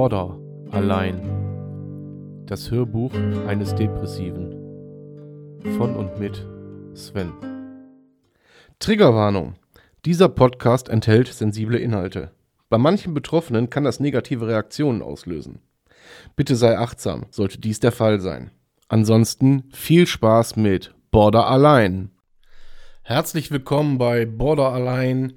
Border 0.00 0.38
allein. 0.70 1.20
Das 2.46 2.70
Hörbuch 2.70 3.12
eines 3.46 3.74
Depressiven. 3.74 4.50
Von 5.76 5.94
und 5.94 6.18
mit 6.18 6.48
Sven. 6.94 7.30
Triggerwarnung. 8.78 9.56
Dieser 10.06 10.30
Podcast 10.30 10.88
enthält 10.88 11.28
sensible 11.28 11.76
Inhalte. 11.76 12.30
Bei 12.70 12.78
manchen 12.78 13.12
Betroffenen 13.12 13.68
kann 13.68 13.84
das 13.84 14.00
negative 14.00 14.46
Reaktionen 14.46 15.02
auslösen. 15.02 15.60
Bitte 16.34 16.56
sei 16.56 16.78
achtsam, 16.78 17.26
sollte 17.28 17.58
dies 17.58 17.80
der 17.80 17.92
Fall 17.92 18.20
sein. 18.20 18.52
Ansonsten 18.88 19.64
viel 19.74 20.06
Spaß 20.06 20.56
mit 20.56 20.94
Border 21.10 21.46
allein. 21.46 22.10
Herzlich 23.02 23.50
willkommen 23.50 23.98
bei 23.98 24.24
Border 24.24 24.72
allein, 24.72 25.34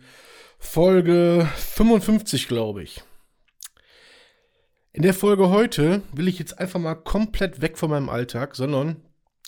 Folge 0.58 1.50
55, 1.54 2.48
glaube 2.48 2.82
ich. 2.82 3.04
In 4.96 5.02
der 5.02 5.16
Folge 5.16 5.50
heute 5.50 6.04
will 6.14 6.28
ich 6.28 6.38
jetzt 6.38 6.60
einfach 6.60 6.80
mal 6.80 6.94
komplett 6.94 7.62
weg 7.62 7.80
von 7.80 7.90
meinem 7.90 8.10
Alltag, 8.10 8.56
sondern, 8.56 8.98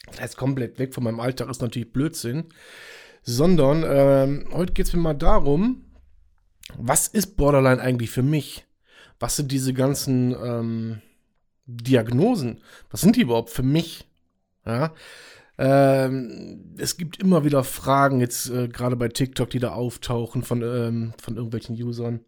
das 0.07 0.19
heißt 0.19 0.37
komplett 0.37 0.79
weg 0.79 0.95
von 0.95 1.03
meinem 1.03 1.19
Alltag 1.19 1.49
ist 1.49 1.61
natürlich 1.61 1.93
Blödsinn, 1.93 2.45
sondern 3.21 3.85
ähm, 3.87 4.47
heute 4.51 4.73
geht 4.73 4.87
es 4.87 4.93
mir 4.93 5.01
mal 5.01 5.13
darum, 5.13 5.85
was 6.75 7.07
ist 7.07 7.37
Borderline 7.37 7.79
eigentlich 7.79 8.09
für 8.09 8.23
mich? 8.23 8.65
Was 9.19 9.35
sind 9.35 9.51
diese 9.51 9.75
ganzen 9.75 10.31
ähm, 10.31 11.01
Diagnosen? 11.67 12.61
Was 12.89 13.01
sind 13.01 13.15
die 13.15 13.21
überhaupt 13.21 13.51
für 13.51 13.63
mich? 13.63 14.07
Ja. 14.65 14.95
Ähm, 15.59 16.73
es 16.79 16.97
gibt 16.97 17.21
immer 17.21 17.45
wieder 17.45 17.63
Fragen, 17.63 18.19
jetzt 18.19 18.49
äh, 18.49 18.67
gerade 18.67 18.95
bei 18.95 19.09
TikTok, 19.09 19.51
die 19.51 19.59
da 19.59 19.73
auftauchen 19.73 20.41
von, 20.41 20.63
ähm, 20.63 21.13
von 21.21 21.35
irgendwelchen 21.35 21.75
Usern. 21.75 22.21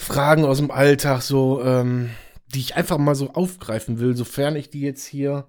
Fragen 0.00 0.46
aus 0.46 0.56
dem 0.56 0.70
Alltag, 0.70 1.20
so, 1.20 1.62
ähm, 1.62 2.08
die 2.54 2.60
ich 2.60 2.74
einfach 2.74 2.96
mal 2.96 3.14
so 3.14 3.32
aufgreifen 3.32 4.00
will, 4.00 4.16
sofern 4.16 4.56
ich 4.56 4.70
die 4.70 4.80
jetzt 4.80 5.04
hier, 5.04 5.46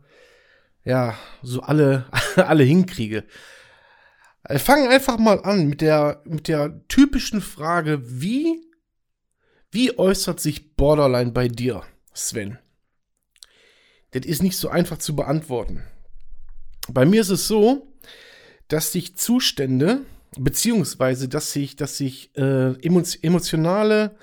ja, 0.83 1.17
so 1.41 1.61
alle, 1.61 2.05
alle 2.35 2.63
hinkriege. 2.63 3.23
Wir 4.47 4.59
fangen 4.59 4.89
einfach 4.89 5.17
mal 5.17 5.39
an 5.45 5.67
mit 5.67 5.79
der, 5.79 6.21
mit 6.25 6.49
der 6.49 6.85
typischen 6.89 7.39
Frage, 7.39 8.01
wie, 8.03 8.61
wie 9.71 9.97
äußert 9.97 10.41
sich 10.41 10.75
Borderline 10.75 11.31
bei 11.31 11.47
dir, 11.47 11.83
Sven? 12.13 12.59
Das 14.11 14.25
ist 14.25 14.43
nicht 14.43 14.57
so 14.57 14.67
einfach 14.67 14.97
zu 14.97 15.15
beantworten. 15.15 15.83
Bei 16.89 17.05
mir 17.05 17.21
ist 17.21 17.29
es 17.29 17.47
so, 17.47 17.87
dass 18.67 18.91
sich 18.91 19.15
Zustände, 19.15 20.01
beziehungsweise 20.37 21.29
dass 21.29 21.53
sich, 21.53 21.77
dass 21.77 21.97
sich 21.97 22.35
äh, 22.35 22.73
emotionale 22.83 24.17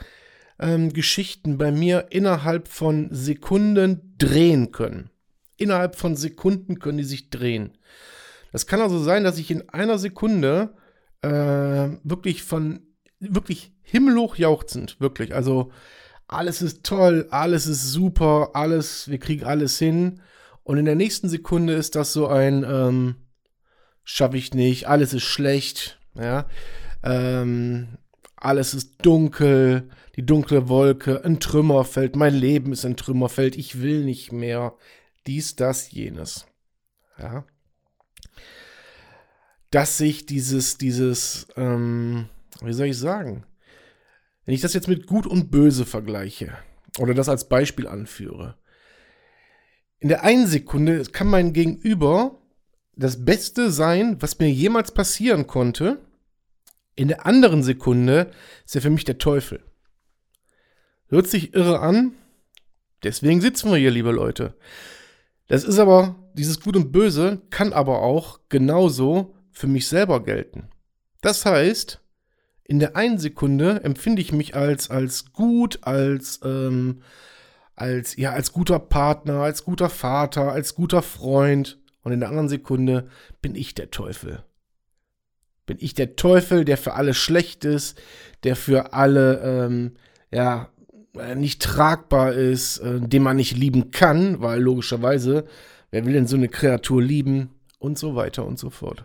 ähm, 0.58 0.92
Geschichten 0.92 1.58
bei 1.58 1.70
mir 1.70 2.06
innerhalb 2.10 2.68
von 2.68 3.08
Sekunden 3.10 4.14
drehen 4.18 4.72
können. 4.72 5.10
Innerhalb 5.56 5.96
von 5.96 6.16
Sekunden 6.16 6.78
können 6.78 6.98
die 6.98 7.04
sich 7.04 7.30
drehen. 7.30 7.76
Das 8.52 8.66
kann 8.66 8.80
also 8.80 8.98
sein, 8.98 9.24
dass 9.24 9.38
ich 9.38 9.50
in 9.50 9.68
einer 9.68 9.98
Sekunde 9.98 10.74
äh, 11.22 11.28
wirklich 12.02 12.42
von, 12.42 12.80
wirklich 13.20 13.72
himmelhoch 13.82 14.36
jauchzend, 14.36 15.00
wirklich. 15.00 15.34
Also 15.34 15.72
alles 16.26 16.62
ist 16.62 16.84
toll, 16.84 17.26
alles 17.30 17.66
ist 17.66 17.90
super, 17.90 18.50
alles, 18.54 19.08
wir 19.08 19.18
kriegen 19.18 19.44
alles 19.44 19.78
hin. 19.78 20.20
Und 20.62 20.78
in 20.78 20.84
der 20.84 20.94
nächsten 20.94 21.28
Sekunde 21.28 21.72
ist 21.72 21.94
das 21.94 22.12
so 22.12 22.28
ein, 22.28 22.64
ähm, 22.64 23.16
schaffe 24.04 24.36
ich 24.36 24.54
nicht, 24.54 24.88
alles 24.88 25.14
ist 25.14 25.24
schlecht, 25.24 25.98
ja. 26.14 26.46
Ähm, 27.02 27.98
alles 28.40 28.74
ist 28.74 29.04
dunkel, 29.04 29.88
die 30.16 30.24
dunkle 30.24 30.68
Wolke, 30.68 31.24
ein 31.24 31.40
Trümmerfeld, 31.40 32.16
mein 32.16 32.34
Leben 32.34 32.72
ist 32.72 32.84
ein 32.84 32.96
Trümmerfeld, 32.96 33.56
ich 33.56 33.80
will 33.80 34.04
nicht 34.04 34.32
mehr. 34.32 34.74
Dies, 35.26 35.56
das, 35.56 35.90
jenes. 35.90 36.46
Ja. 37.18 37.44
Dass 39.70 39.98
sich 39.98 40.24
dieses, 40.26 40.78
dieses, 40.78 41.48
ähm, 41.56 42.28
wie 42.62 42.72
soll 42.72 42.86
ich 42.86 42.98
sagen? 42.98 43.44
Wenn 44.44 44.54
ich 44.54 44.62
das 44.62 44.72
jetzt 44.72 44.88
mit 44.88 45.06
Gut 45.06 45.26
und 45.26 45.50
Böse 45.50 45.84
vergleiche 45.84 46.56
oder 46.98 47.12
das 47.12 47.28
als 47.28 47.48
Beispiel 47.48 47.86
anführe, 47.86 48.56
in 50.00 50.08
der 50.08 50.22
einen 50.22 50.46
Sekunde 50.46 51.02
kann 51.04 51.26
mein 51.26 51.52
Gegenüber 51.52 52.40
das 52.96 53.24
Beste 53.24 53.70
sein, 53.70 54.16
was 54.20 54.38
mir 54.38 54.50
jemals 54.50 54.92
passieren 54.92 55.46
konnte. 55.46 56.00
In 56.98 57.06
der 57.06 57.26
anderen 57.26 57.62
Sekunde 57.62 58.32
ist 58.66 58.74
er 58.74 58.82
für 58.82 58.90
mich 58.90 59.04
der 59.04 59.18
Teufel. 59.18 59.62
Hört 61.06 61.28
sich 61.28 61.54
irre 61.54 61.78
an. 61.78 62.14
Deswegen 63.04 63.40
sitzen 63.40 63.70
wir 63.70 63.78
hier, 63.78 63.92
liebe 63.92 64.10
Leute. 64.10 64.56
Das 65.46 65.62
ist 65.62 65.78
aber, 65.78 66.16
dieses 66.34 66.58
Gut 66.58 66.74
und 66.74 66.90
Böse 66.90 67.40
kann 67.50 67.72
aber 67.72 68.02
auch 68.02 68.40
genauso 68.48 69.36
für 69.52 69.68
mich 69.68 69.86
selber 69.86 70.24
gelten. 70.24 70.70
Das 71.20 71.46
heißt, 71.46 72.00
in 72.64 72.80
der 72.80 72.96
einen 72.96 73.20
Sekunde 73.20 73.84
empfinde 73.84 74.20
ich 74.20 74.32
mich 74.32 74.56
als, 74.56 74.90
als 74.90 75.32
gut, 75.32 75.78
als, 75.82 76.40
ähm, 76.42 77.02
als, 77.76 78.16
ja, 78.16 78.32
als 78.32 78.50
guter 78.50 78.80
Partner, 78.80 79.34
als 79.42 79.62
guter 79.64 79.88
Vater, 79.88 80.50
als 80.50 80.74
guter 80.74 81.02
Freund. 81.02 81.78
Und 82.02 82.10
in 82.10 82.18
der 82.18 82.28
anderen 82.28 82.48
Sekunde 82.48 83.08
bin 83.40 83.54
ich 83.54 83.76
der 83.76 83.92
Teufel. 83.92 84.42
Bin 85.68 85.76
ich 85.80 85.92
der 85.92 86.16
Teufel, 86.16 86.64
der 86.64 86.78
für 86.78 86.94
alle 86.94 87.12
schlecht 87.12 87.66
ist, 87.66 88.00
der 88.42 88.56
für 88.56 88.94
alle, 88.94 89.40
ähm, 89.44 89.92
ja, 90.32 90.70
äh, 91.14 91.34
nicht 91.34 91.60
tragbar 91.60 92.32
ist, 92.32 92.78
äh, 92.78 93.00
den 93.00 93.22
man 93.22 93.36
nicht 93.36 93.54
lieben 93.54 93.90
kann, 93.90 94.40
weil 94.40 94.62
logischerweise, 94.62 95.44
wer 95.90 96.06
will 96.06 96.14
denn 96.14 96.26
so 96.26 96.36
eine 96.36 96.48
Kreatur 96.48 97.02
lieben 97.02 97.50
und 97.78 97.98
so 97.98 98.16
weiter 98.16 98.46
und 98.46 98.58
so 98.58 98.70
fort. 98.70 99.04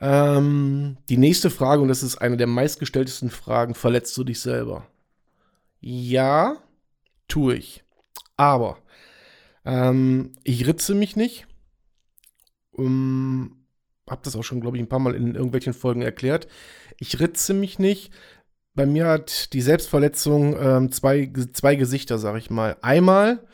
Ähm, 0.00 0.96
die 1.08 1.16
nächste 1.16 1.50
Frage, 1.50 1.82
und 1.82 1.88
das 1.88 2.04
ist 2.04 2.18
eine 2.18 2.36
der 2.36 2.46
meistgestelltesten 2.46 3.30
Fragen, 3.30 3.74
verletzt 3.74 4.16
du 4.16 4.22
dich 4.22 4.38
selber? 4.38 4.86
Ja, 5.80 6.56
tue 7.26 7.56
ich. 7.56 7.82
Aber 8.36 8.78
ähm, 9.64 10.34
ich 10.44 10.68
ritze 10.68 10.94
mich 10.94 11.16
nicht. 11.16 11.48
Um, 12.70 13.59
hab 14.10 14.22
das 14.24 14.36
auch 14.36 14.42
schon, 14.42 14.60
glaube 14.60 14.76
ich, 14.76 14.82
ein 14.82 14.88
paar 14.88 14.98
Mal 14.98 15.14
in 15.14 15.34
irgendwelchen 15.34 15.72
Folgen 15.72 16.02
erklärt. 16.02 16.48
Ich 16.98 17.20
ritze 17.20 17.54
mich 17.54 17.78
nicht, 17.78 18.12
bei 18.74 18.86
mir 18.86 19.06
hat 19.06 19.52
die 19.52 19.60
Selbstverletzung 19.62 20.56
ähm, 20.60 20.92
zwei, 20.92 21.30
zwei 21.52 21.74
Gesichter, 21.74 22.18
sag 22.18 22.36
ich 22.36 22.50
mal. 22.50 22.76
Einmal 22.82 23.44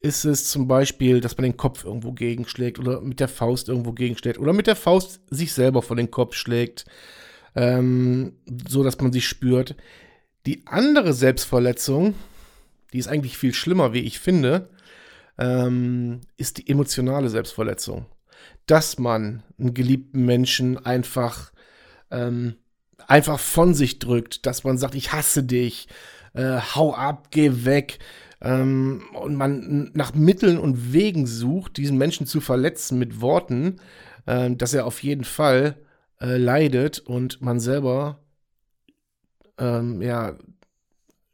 ist 0.00 0.24
es 0.24 0.50
zum 0.50 0.68
Beispiel, 0.68 1.20
dass 1.20 1.36
man 1.36 1.44
den 1.44 1.56
Kopf 1.56 1.84
irgendwo 1.84 2.12
gegenschlägt 2.12 2.78
oder 2.78 3.00
mit 3.00 3.20
der 3.20 3.28
Faust 3.28 3.68
irgendwo 3.68 3.92
gegenschlägt 3.92 4.38
oder 4.38 4.52
mit 4.52 4.66
der 4.66 4.76
Faust 4.76 5.20
sich 5.30 5.52
selber 5.52 5.82
vor 5.82 5.96
den 5.96 6.10
Kopf 6.10 6.34
schlägt, 6.34 6.84
ähm, 7.54 8.34
so 8.68 8.82
dass 8.82 9.00
man 9.00 9.12
sich 9.12 9.26
spürt. 9.26 9.76
Die 10.44 10.66
andere 10.66 11.12
Selbstverletzung, 11.12 12.14
die 12.92 12.98
ist 12.98 13.08
eigentlich 13.08 13.38
viel 13.38 13.54
schlimmer, 13.54 13.92
wie 13.94 14.00
ich 14.00 14.20
finde, 14.20 14.68
ähm, 15.38 16.20
ist 16.36 16.58
die 16.58 16.68
emotionale 16.68 17.28
Selbstverletzung. 17.28 18.06
Dass 18.66 18.98
man 18.98 19.42
einen 19.58 19.74
geliebten 19.74 20.24
Menschen 20.24 20.84
einfach 20.84 21.52
ähm, 22.10 22.56
einfach 23.06 23.38
von 23.38 23.74
sich 23.74 23.98
drückt, 23.98 24.46
dass 24.46 24.64
man 24.64 24.78
sagt, 24.78 24.94
ich 24.94 25.12
hasse 25.12 25.42
dich, 25.42 25.88
äh, 26.34 26.58
hau 26.74 26.94
ab, 26.94 27.28
geh 27.30 27.64
weg. 27.64 27.98
Ähm, 28.40 29.02
und 29.14 29.34
man 29.34 29.90
nach 29.94 30.14
Mitteln 30.14 30.58
und 30.58 30.92
Wegen 30.92 31.26
sucht, 31.26 31.76
diesen 31.76 31.96
Menschen 31.98 32.26
zu 32.26 32.40
verletzen 32.40 32.98
mit 32.98 33.20
Worten, 33.20 33.76
äh, 34.26 34.50
dass 34.50 34.74
er 34.74 34.86
auf 34.86 35.02
jeden 35.02 35.24
Fall 35.24 35.76
äh, 36.20 36.36
leidet 36.36 37.00
und 37.00 37.40
man 37.40 37.60
selber, 37.60 38.20
ähm, 39.58 40.02
ja, 40.02 40.36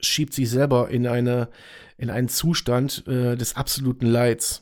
schiebt 0.01 0.35
sich 0.35 0.51
selber 0.51 0.91
in 0.91 1.07
eine, 1.07 1.49
in 1.97 2.11
einen 2.11 2.29
Zustand 2.29 3.05
äh, 3.07 3.37
des 3.37 3.57
absoluten 3.57 4.07
Leids. 4.07 4.62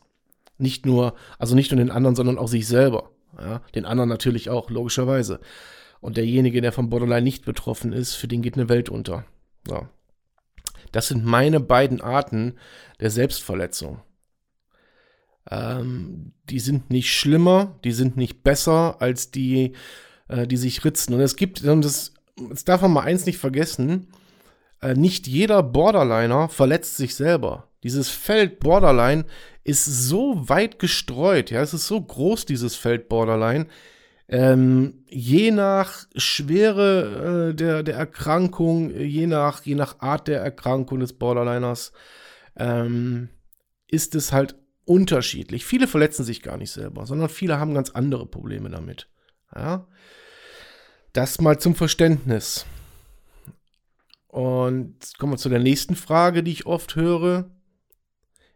Nicht 0.61 0.87
nur, 0.87 1.15
also 1.39 1.55
nicht 1.55 1.71
nur 1.71 1.79
den 1.79 1.91
anderen, 1.91 2.17
sondern 2.17 2.39
auch 2.39 2.49
sich 2.49 2.67
selber. 2.67 3.11
Ja? 3.39 3.62
Den 3.75 3.85
anderen 3.85 4.09
natürlich 4.09 4.51
auch, 4.51 4.71
logischerweise. 4.71 5.41
Und 6.01 6.17
derjenige, 6.17 6.61
der 6.61 6.73
vom 6.73 6.91
Borderline 6.91 7.23
nicht 7.23 7.45
betroffen 7.45 7.93
ist, 7.93 8.15
für 8.15 8.29
den 8.29 8.43
geht 8.43 8.55
eine 8.55 8.69
Welt 8.69 8.89
unter. 8.89 9.25
Ja. 9.69 9.89
Das 10.93 11.09
sind 11.09 11.25
meine 11.25 11.61
beiden 11.61 12.01
Arten 12.01 12.55
der 13.01 13.11
Selbstverletzung. 13.11 14.01
Ähm, 15.51 16.33
die 16.49 16.61
sind 16.61 16.91
nicht 16.91 17.12
schlimmer, 17.15 17.79
die 17.85 17.93
sind 17.93 18.17
nicht 18.17 18.43
besser 18.43 19.01
als 19.01 19.31
die, 19.31 19.75
äh, 20.29 20.47
die 20.47 20.57
sich 20.57 20.85
ritzen. 20.85 21.15
Und 21.15 21.21
es 21.21 21.37
gibt, 21.37 21.65
das, 21.65 22.15
jetzt 22.49 22.69
darf 22.69 22.83
man 22.83 22.93
mal 22.93 23.05
eins 23.05 23.27
nicht 23.27 23.39
vergessen, 23.39 24.09
äh, 24.83 24.95
nicht 24.95 25.27
jeder 25.27 25.62
Borderliner 25.62 26.49
verletzt 26.49 26.97
sich 26.97 27.15
selber. 27.15 27.69
Dieses 27.83 28.09
Feld 28.09 28.61
Borderline 28.61 29.25
ist 29.71 29.85
so 29.85 30.49
weit 30.49 30.79
gestreut, 30.79 31.51
ja, 31.51 31.63
es 31.63 31.75
ist 31.75 31.87
so 31.87 32.01
groß, 32.01 32.45
dieses 32.47 32.77
Feld 32.77 33.09
Borderline 33.09 33.67
Ähm, 34.29 35.05
je 35.09 35.51
nach 35.51 36.07
Schwere 36.15 37.51
äh, 37.51 37.55
der, 37.55 37.83
der 37.83 37.97
Erkrankung, 37.97 38.95
je 38.95 39.27
nach, 39.27 39.65
je 39.65 39.75
nach 39.75 39.99
Art 40.01 40.29
der 40.29 40.41
Erkrankung 40.41 41.01
des 41.01 41.15
Borderliners, 41.15 41.93
ähm, 42.57 43.29
ist 43.89 44.15
es 44.15 44.33
halt 44.33 44.55
unterschiedlich. 44.85 45.65
Viele 45.65 45.89
verletzen 45.89 46.25
sich 46.25 46.43
gar 46.43 46.57
nicht 46.57 46.71
selber, 46.71 47.07
sondern 47.07 47.29
viele 47.29 47.59
haben 47.59 47.75
ganz 47.75 47.91
andere 47.91 48.27
Probleme 48.27 48.71
damit. 48.71 49.09
Ja? 49.55 49.87
Das 51.13 51.41
mal 51.41 51.59
zum 51.59 51.75
Verständnis. 51.75 52.67
Und 54.29 55.19
kommen 55.19 55.33
wir 55.33 55.39
zu 55.39 55.49
der 55.49 55.59
nächsten 55.59 55.97
Frage, 55.97 56.45
die 56.45 56.53
ich 56.53 56.67
oft 56.67 56.95
höre. 56.95 57.51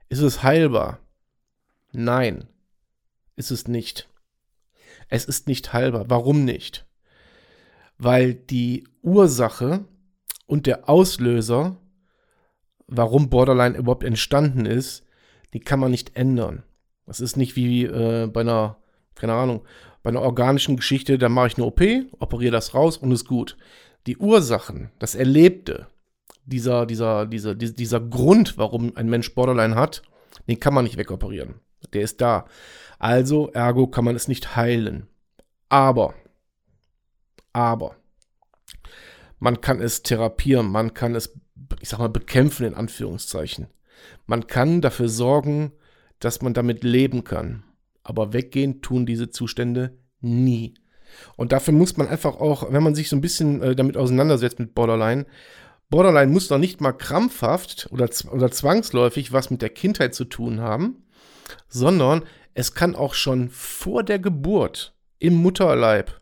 Ist 0.09 0.21
es 0.21 0.45
heilbar? 0.45 1.01
Nein, 1.95 2.49
ist 3.37 3.51
es 3.51 3.69
nicht. 3.69 4.09
Es 5.09 5.25
ist 5.25 5.47
nicht 5.49 5.73
heilbar. 5.73 6.07
Warum 6.09 6.45
nicht? 6.45 6.87
Weil 7.99 8.35
die 8.35 8.87
Ursache 9.03 9.85
und 10.47 10.67
der 10.67 10.89
Auslöser, 10.89 11.77
warum 12.87 13.31
Borderline 13.31 13.77
überhaupt 13.77 14.05
entstanden 14.05 14.67
ist, 14.67 15.05
die 15.53 15.61
kann 15.61 15.81
man 15.81 15.91
nicht 15.91 16.17
ändern. 16.17 16.65
Das 17.07 17.21
ist 17.21 17.37
nicht 17.37 17.55
wie 17.57 17.85
äh, 17.85 18.27
bei 18.27 18.41
einer, 18.41 18.77
keine 19.15 19.35
Ahnung, 19.35 19.65
bei 20.03 20.11
einer 20.11 20.23
organischen 20.23 20.77
Geschichte, 20.77 21.17
da 21.17 21.29
mache 21.29 21.49
ich 21.49 21.57
eine 21.57 21.67
OP, 21.67 21.81
operiere 22.19 22.53
das 22.53 22.75
raus 22.75 22.97
und 22.97 23.13
ist 23.13 23.27
gut. 23.27 23.57
Die 24.07 24.19
Ursachen, 24.19 24.91
das 24.99 25.15
Erlebte, 25.15 25.87
dieser, 26.45 26.87
dieser, 26.87 27.27
dieser, 27.27 27.55
dieser 27.55 28.01
Grund, 28.01 28.59
warum 28.59 28.97
ein 28.97 29.09
Mensch 29.09 29.35
Borderline 29.35 29.77
hat, 29.77 30.03
den 30.49 30.61
kann 30.61 30.75
man 30.75 30.85
nicht 30.85 30.99
wegoperieren. 30.99 31.61
Der 31.93 32.03
ist 32.03 32.21
da. 32.21 32.47
Also, 32.99 33.51
ergo 33.53 33.87
kann 33.87 34.05
man 34.05 34.17
es 34.17 34.29
nicht 34.29 34.57
heilen. 34.57 35.09
Aber, 35.69 36.15
aber, 37.53 37.97
man 39.39 39.61
kann 39.61 39.81
es 39.81 40.03
therapieren, 40.03 40.71
man 40.71 40.95
kann 40.95 41.15
es, 41.15 41.39
ich 41.81 41.89
sag 41.89 41.99
mal, 41.99 42.09
bekämpfen 42.09 42.67
in 42.67 42.75
Anführungszeichen. 42.75 43.67
Man 44.27 44.47
kann 44.47 44.81
dafür 44.81 45.09
sorgen, 45.09 45.73
dass 46.19 46.43
man 46.43 46.55
damit 46.55 46.85
leben 46.85 47.25
kann. 47.25 47.65
Aber 48.03 48.33
weggehen 48.33 48.83
tun 48.83 49.07
diese 49.07 49.31
Zustände 49.31 49.99
nie. 50.21 50.75
Und 51.37 51.53
dafür 51.53 51.75
muss 51.75 51.97
man 51.97 52.09
einfach 52.09 52.37
auch, 52.37 52.73
wenn 52.73 52.83
man 52.83 52.95
sich 52.95 53.09
so 53.09 53.17
ein 53.17 53.21
bisschen 53.21 53.63
äh, 53.63 53.77
damit 53.77 53.97
auseinandersetzt 53.97 54.59
mit 54.59 54.75
Borderline, 54.75 55.27
Borderline 55.91 56.33
muss 56.33 56.49
doch 56.49 56.59
nicht 56.59 56.81
mal 56.81 56.93
krampfhaft 56.93 57.89
oder, 57.93 58.09
oder 58.33 58.51
zwangsläufig 58.51 59.33
was 59.33 59.51
mit 59.51 59.63
der 59.63 59.69
Kindheit 59.69 60.15
zu 60.15 60.25
tun 60.25 60.61
haben, 60.61 61.04
sondern 61.69 62.23
es 62.55 62.75
kann 62.75 62.95
auch 62.95 63.15
schon 63.15 63.51
vor 63.51 64.03
der 64.03 64.19
Geburt 64.19 64.95
im 65.19 65.35
Mutterleib 65.35 66.21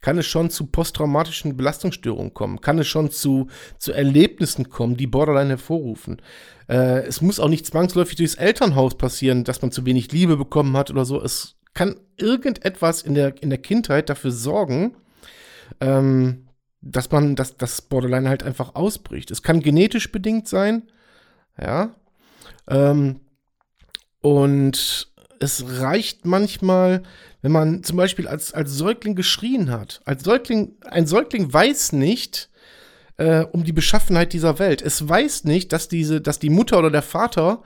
kann 0.00 0.18
es 0.18 0.26
schon 0.26 0.50
zu 0.50 0.66
posttraumatischen 0.66 1.56
Belastungsstörungen 1.56 2.34
kommen, 2.34 2.60
kann 2.60 2.78
es 2.78 2.86
schon 2.86 3.10
zu, 3.10 3.48
zu 3.78 3.92
Erlebnissen 3.92 4.70
kommen, 4.70 4.96
die 4.96 5.06
Borderline 5.06 5.50
hervorrufen. 5.50 6.22
Äh, 6.68 7.02
es 7.06 7.20
muss 7.20 7.40
auch 7.40 7.48
nicht 7.48 7.66
zwangsläufig 7.66 8.16
durchs 8.16 8.36
Elternhaus 8.36 8.96
passieren, 8.96 9.44
dass 9.44 9.60
man 9.60 9.72
zu 9.72 9.84
wenig 9.86 10.12
Liebe 10.12 10.36
bekommen 10.36 10.76
hat 10.76 10.90
oder 10.90 11.04
so. 11.04 11.20
Es 11.20 11.56
kann 11.74 11.96
irgendetwas 12.16 13.02
in 13.02 13.14
der, 13.14 13.42
in 13.42 13.50
der 13.50 13.58
Kindheit 13.58 14.08
dafür 14.08 14.30
sorgen, 14.30 14.96
ähm, 15.80 16.48
dass 16.80 17.10
man, 17.10 17.34
dass 17.34 17.56
das 17.56 17.82
Borderline 17.82 18.28
halt 18.28 18.44
einfach 18.44 18.76
ausbricht. 18.76 19.30
Es 19.32 19.42
kann 19.42 19.60
genetisch 19.60 20.12
bedingt 20.12 20.46
sein, 20.46 20.84
ja. 21.60 21.94
Ähm, 22.68 23.20
und 24.20 25.08
es 25.40 25.64
reicht 25.80 26.24
manchmal, 26.24 27.02
wenn 27.42 27.52
man 27.52 27.84
zum 27.84 27.96
Beispiel 27.96 28.26
als, 28.26 28.52
als 28.52 28.72
Säugling 28.72 29.14
geschrien 29.14 29.70
hat. 29.70 30.00
Als 30.04 30.24
Säugling, 30.24 30.76
ein 30.82 31.06
Säugling 31.06 31.52
weiß 31.52 31.92
nicht 31.92 32.50
äh, 33.16 33.44
um 33.44 33.64
die 33.64 33.72
Beschaffenheit 33.72 34.32
dieser 34.32 34.58
Welt. 34.58 34.82
Es 34.82 35.08
weiß 35.08 35.44
nicht, 35.44 35.72
dass 35.72 35.88
diese, 35.88 36.20
dass 36.20 36.38
die 36.38 36.50
Mutter 36.50 36.78
oder 36.78 36.90
der 36.90 37.02
Vater 37.02 37.62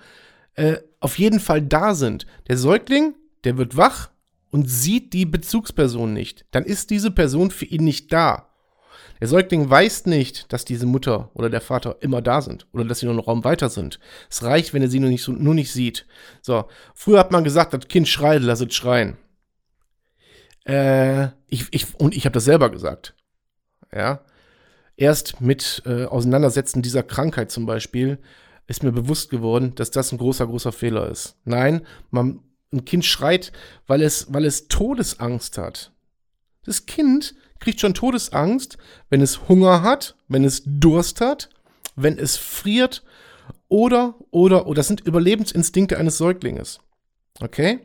äh, 0.54 0.76
auf 1.00 1.18
jeden 1.18 1.40
Fall 1.40 1.62
da 1.62 1.94
sind. 1.94 2.26
Der 2.48 2.58
Säugling, 2.58 3.14
der 3.44 3.56
wird 3.56 3.76
wach 3.76 4.10
und 4.50 4.68
sieht 4.68 5.12
die 5.14 5.26
Bezugsperson 5.26 6.12
nicht. 6.12 6.44
Dann 6.50 6.64
ist 6.64 6.90
diese 6.90 7.10
Person 7.10 7.50
für 7.50 7.64
ihn 7.64 7.84
nicht 7.84 8.12
da. 8.12 8.51
Der 9.22 9.28
Säugling 9.28 9.70
weiß 9.70 10.06
nicht, 10.06 10.52
dass 10.52 10.64
diese 10.64 10.84
Mutter 10.84 11.30
oder 11.34 11.48
der 11.48 11.60
Vater 11.60 11.98
immer 12.00 12.20
da 12.20 12.42
sind 12.42 12.66
oder 12.72 12.84
dass 12.84 12.98
sie 12.98 13.06
nur 13.06 13.14
einen 13.14 13.22
Raum 13.24 13.44
weiter 13.44 13.70
sind. 13.70 14.00
Es 14.28 14.42
reicht, 14.42 14.74
wenn 14.74 14.82
er 14.82 14.88
sie 14.88 14.98
nur 14.98 15.10
nicht, 15.10 15.28
nur 15.28 15.54
nicht 15.54 15.72
sieht. 15.72 16.06
So, 16.40 16.64
früher 16.92 17.20
hat 17.20 17.30
man 17.30 17.44
gesagt, 17.44 17.72
das 17.72 17.86
Kind 17.86 18.08
schreit, 18.08 18.42
lass 18.42 18.60
es 18.60 18.74
schreien. 18.74 19.16
Äh, 20.66 21.26
ich, 21.46 21.68
ich, 21.70 21.94
und 22.00 22.16
ich 22.16 22.24
habe 22.24 22.32
das 22.32 22.46
selber 22.46 22.68
gesagt. 22.68 23.14
Ja. 23.94 24.24
Erst 24.96 25.40
mit 25.40 25.84
äh, 25.86 26.06
Auseinandersetzen 26.06 26.82
dieser 26.82 27.04
Krankheit 27.04 27.52
zum 27.52 27.64
Beispiel 27.64 28.18
ist 28.66 28.82
mir 28.82 28.90
bewusst 28.90 29.30
geworden, 29.30 29.76
dass 29.76 29.92
das 29.92 30.10
ein 30.10 30.18
großer, 30.18 30.48
großer 30.48 30.72
Fehler 30.72 31.08
ist. 31.08 31.36
Nein, 31.44 31.86
man, 32.10 32.40
ein 32.72 32.84
Kind 32.84 33.04
schreit, 33.04 33.52
weil 33.86 34.02
es, 34.02 34.34
weil 34.34 34.44
es 34.44 34.66
Todesangst 34.66 35.58
hat. 35.58 35.92
Das 36.64 36.86
Kind 36.86 37.36
kriegt 37.62 37.80
schon 37.80 37.94
Todesangst, 37.94 38.76
wenn 39.08 39.20
es 39.20 39.48
Hunger 39.48 39.82
hat, 39.82 40.16
wenn 40.28 40.44
es 40.44 40.62
Durst 40.66 41.20
hat, 41.20 41.48
wenn 41.96 42.18
es 42.18 42.36
friert 42.36 43.02
oder, 43.68 44.16
oder, 44.30 44.66
oder 44.66 44.76
das 44.76 44.88
sind 44.88 45.00
Überlebensinstinkte 45.00 45.96
eines 45.96 46.18
Säuglinges. 46.18 46.80
Okay? 47.40 47.80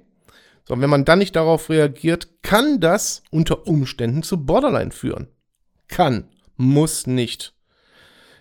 So, 0.65 0.73
und 0.73 0.81
wenn 0.81 0.89
man 0.89 1.05
dann 1.05 1.19
nicht 1.19 1.35
darauf 1.35 1.69
reagiert, 1.69 2.41
kann 2.41 2.79
das 2.79 3.23
unter 3.31 3.67
Umständen 3.67 4.23
zu 4.23 4.45
Borderline 4.45 4.91
führen. 4.91 5.27
Kann, 5.87 6.27
muss 6.57 7.07
nicht. 7.07 7.53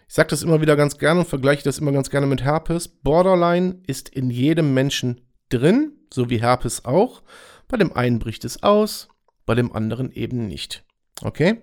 Ich 0.09 0.15
sage 0.15 0.31
das 0.31 0.43
immer 0.43 0.61
wieder 0.61 0.77
ganz 0.77 0.99
gerne 0.99 1.21
und 1.21 1.29
vergleiche 1.29 1.65
das 1.65 1.79
immer 1.79 1.93
ganz 1.93 2.11
gerne 2.11 2.27
mit 2.27 2.43
Herpes. 2.43 2.89
Borderline 2.89 3.81
ist 3.87 4.09
in 4.09 4.31
jedem 4.31 4.73
Menschen 4.73 5.21
drin, 5.51 5.93
so 6.13 6.31
wie 6.31 6.41
Herpes 6.41 6.85
auch. 6.85 7.23
Bei 7.69 7.77
dem 7.77 7.93
einen 7.93 8.21
bricht 8.21 8.45
es 8.45 8.63
aus, 8.63 9.09
bei 9.45 9.55
dem 9.55 9.73
anderen 9.73 10.13
eben 10.13 10.47
nicht. 10.47 10.86
Okay? 11.23 11.63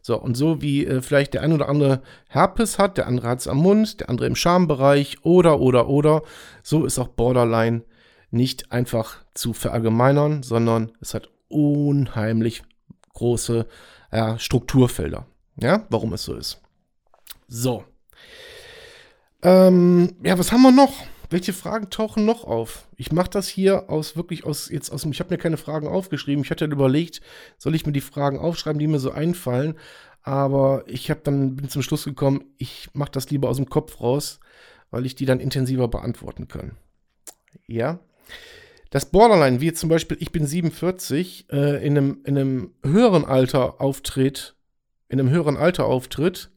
So, 0.00 0.20
und 0.20 0.36
so 0.36 0.62
wie 0.62 0.86
äh, 0.86 1.02
vielleicht 1.02 1.34
der 1.34 1.42
ein 1.42 1.52
oder 1.52 1.68
andere 1.68 2.02
Herpes 2.28 2.78
hat, 2.78 2.96
der 2.96 3.06
andere 3.06 3.28
hat 3.28 3.40
es 3.40 3.48
am 3.48 3.58
Mund, 3.58 4.00
der 4.00 4.10
andere 4.10 4.26
im 4.26 4.36
Schambereich 4.36 5.24
oder, 5.24 5.60
oder, 5.60 5.88
oder, 5.88 6.22
so 6.62 6.84
ist 6.84 6.98
auch 6.98 7.08
Borderline 7.08 7.82
nicht 8.30 8.72
einfach 8.72 9.18
zu 9.34 9.52
verallgemeinern, 9.52 10.42
sondern 10.42 10.92
es 11.00 11.14
hat 11.14 11.28
unheimlich 11.48 12.62
große 13.12 13.66
ja, 14.12 14.38
Strukturfelder. 14.38 15.26
Ja, 15.60 15.86
warum 15.88 16.12
es 16.14 16.24
so 16.24 16.34
ist. 16.34 16.60
So. 17.46 17.84
Ähm, 19.42 20.16
ja, 20.24 20.38
was 20.38 20.50
haben 20.50 20.62
wir 20.62 20.72
noch? 20.72 20.94
Welche 21.30 21.52
Fragen 21.52 21.90
tauchen 21.90 22.24
noch 22.24 22.44
auf? 22.44 22.88
Ich 22.96 23.12
mache 23.12 23.30
das 23.30 23.48
hier 23.48 23.88
aus 23.90 24.16
wirklich 24.16 24.44
aus 24.44 24.68
jetzt 24.68 24.90
aus 24.90 25.04
ich 25.04 25.20
habe 25.20 25.34
mir 25.34 25.38
keine 25.38 25.56
Fragen 25.56 25.88
aufgeschrieben. 25.88 26.44
Ich 26.44 26.50
hatte 26.50 26.64
überlegt, 26.64 27.20
soll 27.58 27.74
ich 27.74 27.86
mir 27.86 27.92
die 27.92 28.00
Fragen 28.00 28.38
aufschreiben, 28.38 28.78
die 28.78 28.86
mir 28.86 28.98
so 28.98 29.10
einfallen, 29.10 29.76
aber 30.22 30.84
ich 30.86 31.10
habe 31.10 31.20
dann 31.22 31.56
bin 31.56 31.68
zum 31.68 31.82
Schluss 31.82 32.04
gekommen, 32.04 32.44
ich 32.56 32.88
mache 32.94 33.12
das 33.12 33.30
lieber 33.30 33.48
aus 33.48 33.56
dem 33.56 33.68
Kopf 33.68 34.00
raus, 34.00 34.40
weil 34.90 35.06
ich 35.06 35.14
die 35.14 35.26
dann 35.26 35.40
intensiver 35.40 35.88
beantworten 35.88 36.48
kann. 36.48 36.76
Ja. 37.66 38.00
Das 38.90 39.06
Borderline, 39.06 39.60
wie 39.60 39.72
zum 39.72 39.88
Beispiel, 39.88 40.16
ich 40.20 40.30
bin 40.30 40.46
47, 40.46 41.46
äh, 41.50 41.84
in, 41.84 41.98
einem, 41.98 42.20
in 42.24 42.38
einem 42.38 42.74
höheren 42.84 43.24
Alter 43.24 43.80
auftritt, 43.80 44.54
in 45.08 45.18
einem 45.18 45.30
höheren 45.30 45.56
Alter 45.56 45.86
auftritt, 45.86 46.50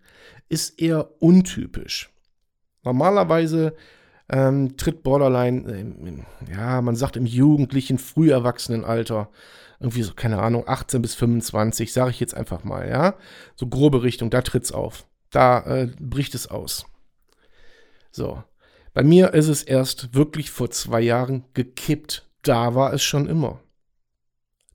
ist 0.47 0.79
eher 0.79 1.21
untypisch. 1.21 2.09
Normalerweise 2.83 3.75
ähm, 4.29 4.77
tritt 4.77 5.03
Borderline, 5.03 5.71
äh, 5.71 6.51
ja, 6.51 6.81
man 6.81 6.95
sagt 6.95 7.15
im 7.15 7.25
jugendlichen, 7.25 7.97
früh 7.97 8.31
Erwachsenenalter, 8.31 9.29
irgendwie 9.79 10.03
so, 10.03 10.13
keine 10.13 10.39
Ahnung, 10.39 10.63
18 10.67 11.01
bis 11.01 11.15
25, 11.15 11.93
sage 11.93 12.11
ich 12.11 12.19
jetzt 12.19 12.35
einfach 12.35 12.63
mal, 12.63 12.89
ja. 12.89 13.15
So 13.55 13.67
grobe 13.67 14.03
Richtung, 14.03 14.29
da 14.29 14.41
tritt's 14.41 14.71
auf. 14.71 15.05
Da 15.29 15.59
äh, 15.65 15.91
bricht 15.99 16.35
es 16.35 16.47
aus. 16.47 16.85
So. 18.11 18.43
Bei 18.93 19.03
mir 19.03 19.33
ist 19.35 19.47
es 19.47 19.61
erst 19.61 20.15
wirklich 20.15 20.49
vor 20.49 20.71
zwei 20.71 21.01
Jahren 21.01 21.45
gekippt. 21.53 22.27
Da 22.41 22.73
war 22.73 22.93
es 22.93 23.03
schon 23.03 23.27
immer. 23.27 23.59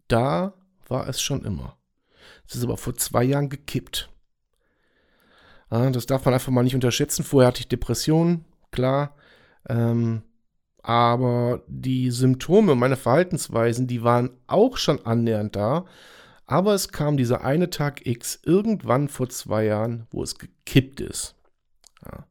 Da 0.06 0.54
war 0.87 1.09
es 1.09 1.21
schon 1.21 1.44
immer. 1.44 1.76
Es 2.47 2.54
ist 2.54 2.62
aber 2.62 2.76
vor 2.76 2.94
zwei 2.94 3.25
Jahren 3.25 3.49
gekippt. 3.49 4.11
Ja, 5.73 5.90
das 5.90 6.06
darf 6.06 6.25
man 6.25 6.35
einfach 6.35 6.52
mal 6.52 6.62
nicht 6.62 6.76
unterschätzen. 6.76 7.25
Vorher 7.25 7.49
hatte 7.49 7.61
ich 7.61 7.68
Depressionen, 7.68 8.44
klar. 8.71 9.16
Ähm, 9.69 10.23
aber 10.83 11.62
die 11.69 12.11
Symptome, 12.11 12.75
meine 12.75 12.97
Verhaltensweisen, 12.97 13.87
die 13.87 14.02
waren 14.02 14.31
auch 14.47 14.76
schon 14.76 15.04
annähernd 15.07 15.54
da. 15.54 15.85
Aber 16.47 16.75
es 16.75 16.88
kam 16.88 17.16
dieser 17.16 17.45
eine 17.45 17.71
Tag 17.71 18.04
X 18.07 18.40
irgendwann 18.45 19.09
vor 19.09 19.28
zwei 19.28 19.64
Jahren, 19.64 20.07
wo 20.11 20.23
es 20.23 20.38
gekippt 20.38 21.00
ist. 21.00 21.37
Ja. 22.04 22.26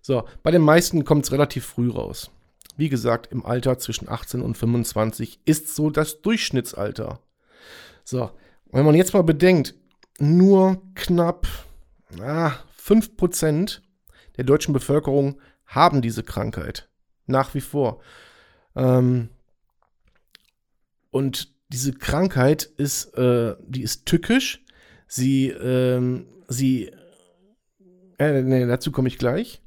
So, 0.00 0.24
bei 0.42 0.50
den 0.50 0.62
meisten 0.62 1.04
kommt 1.04 1.24
es 1.24 1.32
relativ 1.32 1.66
früh 1.66 1.90
raus. 1.90 2.30
Wie 2.76 2.88
gesagt, 2.88 3.32
im 3.32 3.44
Alter 3.44 3.78
zwischen 3.78 4.08
18 4.08 4.40
und 4.40 4.56
25 4.56 5.40
ist 5.44 5.74
so 5.74 5.90
das 5.90 6.22
Durchschnittsalter. 6.22 7.20
So, 8.04 8.30
wenn 8.70 8.84
man 8.84 8.94
jetzt 8.94 9.12
mal 9.12 9.24
bedenkt, 9.24 9.74
nur 10.20 10.80
knapp 10.94 11.46
ah, 12.20 12.52
5% 12.80 13.80
der 14.36 14.44
deutschen 14.44 14.72
Bevölkerung 14.72 15.40
haben 15.68 16.02
diese 16.02 16.24
Krankheit. 16.24 16.88
Nach 17.26 17.54
wie 17.54 17.60
vor. 17.60 18.00
Ähm, 18.74 19.28
und 21.10 21.54
diese 21.68 21.92
Krankheit 21.92 22.64
ist, 22.64 23.14
äh, 23.16 23.54
die 23.66 23.82
ist 23.82 24.06
tückisch. 24.06 24.64
Sie, 25.06 25.48
ähm, 25.48 26.26
sie, 26.48 26.90
äh, 28.18 28.42
nee, 28.42 28.66
dazu 28.66 28.90
komme 28.90 29.08
ich 29.08 29.18
gleich. 29.18 29.62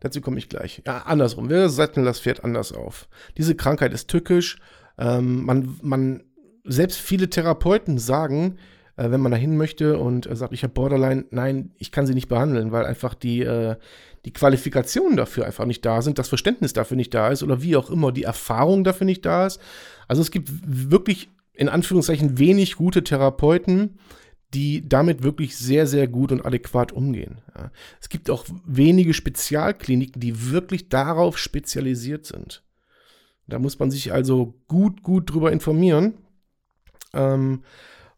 Dazu 0.00 0.20
komme 0.20 0.38
ich 0.38 0.48
gleich. 0.48 0.82
Ja, 0.84 0.98
andersrum. 0.98 1.48
Wir 1.48 1.68
satteln 1.68 2.04
das 2.04 2.20
Pferd 2.20 2.44
anders 2.44 2.72
auf. 2.72 3.08
Diese 3.36 3.54
Krankheit 3.54 3.92
ist 3.92 4.08
tückisch. 4.08 4.58
Ähm, 4.98 5.44
man, 5.44 5.78
man, 5.80 6.24
selbst 6.64 6.98
viele 6.98 7.30
Therapeuten 7.30 7.98
sagen, 7.98 8.58
äh, 8.96 9.10
wenn 9.10 9.20
man 9.20 9.32
dahin 9.32 9.56
möchte 9.56 9.98
und 9.98 10.26
äh, 10.26 10.36
sagt, 10.36 10.52
ich 10.52 10.62
habe 10.62 10.74
Borderline, 10.74 11.24
nein, 11.30 11.72
ich 11.78 11.92
kann 11.92 12.06
sie 12.06 12.14
nicht 12.14 12.28
behandeln, 12.28 12.72
weil 12.72 12.84
einfach 12.84 13.14
die, 13.14 13.40
äh, 13.40 13.76
die 14.24 14.32
Qualifikationen 14.32 15.16
dafür 15.16 15.46
einfach 15.46 15.64
nicht 15.64 15.84
da 15.84 16.02
sind, 16.02 16.18
das 16.18 16.28
Verständnis 16.28 16.72
dafür 16.72 16.96
nicht 16.96 17.14
da 17.14 17.28
ist 17.28 17.42
oder 17.42 17.62
wie 17.62 17.76
auch 17.76 17.90
immer, 17.90 18.12
die 18.12 18.24
Erfahrung 18.24 18.84
dafür 18.84 19.04
nicht 19.04 19.24
da 19.24 19.46
ist. 19.46 19.60
Also 20.08 20.22
es 20.22 20.30
gibt 20.30 20.50
wirklich 20.64 21.28
in 21.54 21.68
Anführungszeichen 21.68 22.38
wenig 22.38 22.76
gute 22.76 23.04
Therapeuten, 23.04 23.98
die 24.54 24.86
damit 24.86 25.22
wirklich 25.22 25.56
sehr, 25.56 25.86
sehr 25.86 26.08
gut 26.08 26.30
und 26.30 26.44
adäquat 26.44 26.92
umgehen. 26.92 27.40
Ja. 27.56 27.70
Es 28.00 28.08
gibt 28.08 28.28
auch 28.28 28.44
wenige 28.66 29.14
Spezialkliniken, 29.14 30.20
die 30.20 30.50
wirklich 30.50 30.88
darauf 30.88 31.38
spezialisiert 31.38 32.26
sind. 32.26 32.62
Da 33.46 33.58
muss 33.58 33.78
man 33.78 33.90
sich 33.90 34.12
also 34.12 34.54
gut, 34.68 35.02
gut 35.02 35.32
drüber 35.32 35.52
informieren. 35.52 36.14
Ähm, 37.12 37.62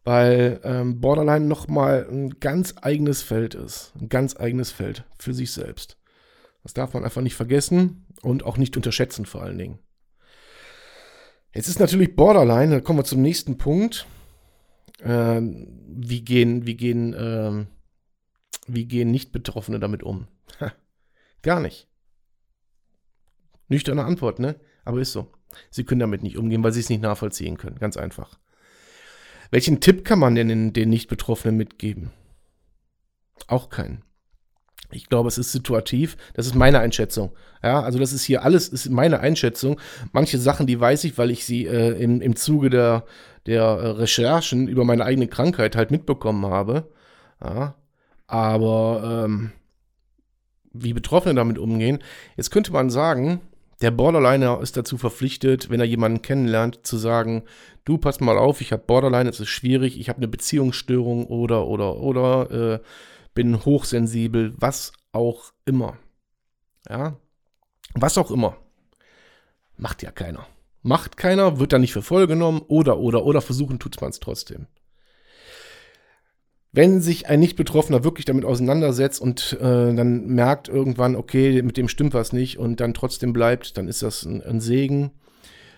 weil 0.05 0.61
ähm, 0.63 1.01
Borderline 1.01 1.45
nochmal 1.45 2.07
ein 2.09 2.39
ganz 2.39 2.75
eigenes 2.81 3.23
Feld 3.23 3.55
ist. 3.55 3.91
Ein 3.99 4.07
ganz 4.07 4.39
eigenes 4.39 4.71
Feld 4.71 5.03
für 5.17 5.33
sich 5.33 5.51
selbst. 5.51 5.97
Das 6.63 6.73
darf 6.73 6.93
man 6.93 7.03
einfach 7.03 7.21
nicht 7.21 7.35
vergessen 7.35 8.05
und 8.21 8.45
auch 8.45 8.57
nicht 8.57 8.77
unterschätzen 8.77 9.25
vor 9.25 9.41
allen 9.41 9.57
Dingen. 9.57 9.79
Jetzt 11.53 11.67
ist 11.67 11.79
natürlich 11.79 12.15
Borderline, 12.15 12.75
da 12.75 12.81
kommen 12.81 12.99
wir 12.99 13.03
zum 13.03 13.21
nächsten 13.21 13.57
Punkt. 13.57 14.05
Äh, 14.99 15.41
wie 15.41 16.21
gehen, 16.21 16.67
wie 16.67 16.75
gehen, 16.75 17.13
äh, 17.13 17.65
wie 18.67 18.85
gehen 18.85 19.11
Nicht-Betroffene 19.11 19.79
damit 19.79 20.03
um? 20.03 20.27
Gar 21.41 21.59
nicht. 21.59 21.87
Nüchterne 23.69 24.03
Antwort, 24.03 24.39
ne? 24.39 24.55
Aber 24.83 24.99
ist 24.99 25.13
so. 25.13 25.31
Sie 25.71 25.83
können 25.83 25.99
damit 25.99 26.21
nicht 26.21 26.37
umgehen, 26.37 26.63
weil 26.63 26.73
sie 26.73 26.81
es 26.81 26.89
nicht 26.89 27.01
nachvollziehen 27.01 27.57
können. 27.57 27.79
Ganz 27.79 27.97
einfach. 27.97 28.37
Welchen 29.55 29.79
Tipp 29.79 30.03
kann 30.03 30.19
man 30.19 30.35
denn 30.35 30.73
den 30.73 30.89
Nicht-Betroffenen 30.89 31.55
mitgeben? 31.55 32.11
Auch 33.47 33.69
keinen. 33.69 34.03
Ich 34.91 35.07
glaube, 35.07 35.29
es 35.29 35.37
ist 35.37 35.53
situativ. 35.53 36.17
Das 36.33 36.45
ist 36.45 36.55
meine 36.55 36.79
Einschätzung. 36.79 37.31
Ja, 37.63 37.79
also 37.79 37.97
das 37.97 38.11
ist 38.11 38.25
hier 38.25 38.43
alles, 38.43 38.67
ist 38.67 38.89
meine 38.89 39.21
Einschätzung. 39.21 39.79
Manche 40.11 40.39
Sachen, 40.39 40.67
die 40.67 40.77
weiß 40.77 41.05
ich, 41.05 41.17
weil 41.17 41.31
ich 41.31 41.45
sie 41.45 41.67
äh, 41.67 41.91
im, 41.91 42.19
im 42.19 42.35
Zuge 42.35 42.69
der, 42.69 43.05
der 43.45 43.61
äh, 43.61 43.87
Recherchen 43.91 44.67
über 44.67 44.83
meine 44.83 45.05
eigene 45.05 45.29
Krankheit 45.29 45.77
halt 45.77 45.89
mitbekommen 45.89 46.45
habe. 46.47 46.91
Ja, 47.41 47.75
aber 48.27 49.23
ähm, 49.25 49.53
wie 50.73 50.91
Betroffene 50.91 51.33
damit 51.33 51.57
umgehen, 51.57 51.99
jetzt 52.35 52.51
könnte 52.51 52.73
man 52.73 52.89
sagen, 52.89 53.39
der 53.81 53.91
Borderliner 53.91 54.61
ist 54.61 54.77
dazu 54.77 54.97
verpflichtet, 54.97 55.69
wenn 55.69 55.79
er 55.79 55.85
jemanden 55.85 56.21
kennenlernt, 56.21 56.85
zu 56.85 56.97
sagen, 56.97 57.43
du 57.83 57.97
pass 57.97 58.19
mal 58.19 58.37
auf, 58.37 58.61
ich 58.61 58.71
habe 58.71 58.83
Borderline, 58.85 59.29
es 59.29 59.39
ist 59.39 59.49
schwierig, 59.49 59.99
ich 59.99 60.09
habe 60.09 60.17
eine 60.17 60.27
Beziehungsstörung 60.27 61.27
oder 61.27 61.67
oder 61.67 61.97
oder 61.97 62.51
äh, 62.51 62.79
bin 63.33 63.65
hochsensibel, 63.65 64.53
was 64.57 64.93
auch 65.11 65.51
immer. 65.65 65.97
Ja, 66.89 67.17
was 67.93 68.17
auch 68.17 68.31
immer. 68.31 68.57
Macht 69.77 70.03
ja 70.03 70.11
keiner. 70.11 70.47
Macht 70.81 71.17
keiner, 71.17 71.59
wird 71.59 71.73
da 71.73 71.79
nicht 71.79 71.93
für 71.93 72.01
voll 72.01 72.27
genommen 72.27 72.61
oder 72.67 72.97
oder 72.99 73.25
oder 73.25 73.41
versuchen 73.41 73.79
tut 73.79 73.99
man 73.99 74.11
es 74.11 74.19
trotzdem. 74.19 74.67
Wenn 76.75 76.99
sich 76.99 77.27
ein 77.27 77.39
Nicht-Betroffener 77.39 78.03
wirklich 78.03 78.25
damit 78.25 78.43
auseinandersetzt 78.43 79.21
und 79.21 79.53
äh, 79.61 79.93
dann 79.95 80.27
merkt 80.27 80.67
irgendwann, 80.67 81.15
okay, 81.15 81.61
mit 81.61 81.77
dem 81.77 81.87
stimmt 81.87 82.13
was 82.13 82.33
nicht 82.33 82.59
und 82.59 82.81
dann 82.81 82.93
trotzdem 82.93 83.31
bleibt, 83.31 83.77
dann 83.77 83.87
ist 83.87 84.01
das 84.01 84.23
ein, 84.25 84.41
ein 84.41 84.59
Segen 84.59 85.11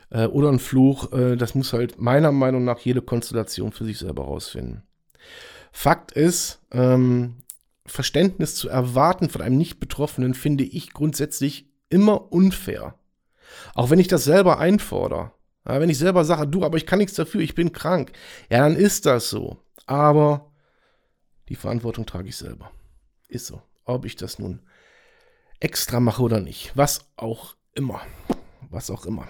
äh, 0.09 0.25
oder 0.25 0.49
ein 0.49 0.57
Fluch. 0.57 1.13
Äh, 1.13 1.35
das 1.35 1.53
muss 1.53 1.71
halt 1.71 2.01
meiner 2.01 2.31
Meinung 2.31 2.65
nach 2.65 2.79
jede 2.79 3.03
Konstellation 3.03 3.71
für 3.71 3.85
sich 3.85 3.99
selber 3.99 4.23
rausfinden. 4.23 4.81
Fakt 5.71 6.13
ist, 6.13 6.61
ähm, 6.71 7.35
Verständnis 7.85 8.55
zu 8.55 8.67
erwarten 8.67 9.29
von 9.29 9.41
einem 9.41 9.57
Nicht-Betroffenen 9.57 10.33
finde 10.33 10.63
ich 10.63 10.93
grundsätzlich 10.93 11.69
immer 11.89 12.31
unfair. 12.31 12.95
Auch 13.75 13.91
wenn 13.91 13.99
ich 13.99 14.07
das 14.07 14.23
selber 14.23 14.57
einfordere. 14.57 15.31
Ja, 15.67 15.79
wenn 15.79 15.91
ich 15.91 15.99
selber 15.99 16.25
sage, 16.25 16.47
du, 16.47 16.63
aber 16.63 16.77
ich 16.77 16.87
kann 16.87 16.97
nichts 16.97 17.13
dafür, 17.13 17.41
ich 17.41 17.53
bin 17.53 17.71
krank. 17.71 18.13
Ja, 18.49 18.59
dann 18.59 18.75
ist 18.75 19.05
das 19.05 19.29
so. 19.29 19.57
Aber 19.85 20.51
die 21.49 21.55
Verantwortung 21.55 22.05
trage 22.05 22.29
ich 22.29 22.35
selber. 22.35 22.71
Ist 23.27 23.47
so. 23.47 23.61
Ob 23.85 24.05
ich 24.05 24.15
das 24.15 24.39
nun 24.39 24.61
extra 25.59 25.99
mache 25.99 26.21
oder 26.21 26.39
nicht. 26.39 26.71
Was 26.75 27.09
auch 27.15 27.55
immer. 27.73 28.01
Was 28.69 28.89
auch 28.89 29.05
immer. 29.05 29.27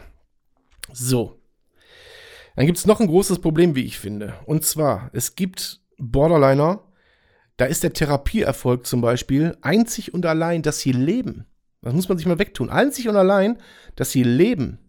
So. 0.91 1.39
Dann 2.55 2.65
gibt 2.65 2.77
es 2.77 2.87
noch 2.87 2.99
ein 2.99 3.07
großes 3.07 3.39
Problem, 3.39 3.75
wie 3.75 3.85
ich 3.85 3.99
finde. 3.99 4.33
Und 4.45 4.65
zwar, 4.65 5.11
es 5.13 5.35
gibt 5.35 5.81
Borderliner, 5.97 6.83
da 7.57 7.65
ist 7.65 7.83
der 7.83 7.93
Therapieerfolg 7.93 8.85
zum 8.85 9.01
Beispiel 9.01 9.57
einzig 9.61 10.13
und 10.13 10.25
allein, 10.25 10.61
dass 10.61 10.79
sie 10.79 10.91
leben. 10.91 11.45
Das 11.81 11.93
muss 11.93 12.09
man 12.09 12.17
sich 12.17 12.27
mal 12.27 12.39
wegtun. 12.39 12.69
Einzig 12.69 13.07
und 13.07 13.15
allein, 13.15 13.59
dass 13.95 14.11
sie 14.11 14.23
leben. 14.23 14.79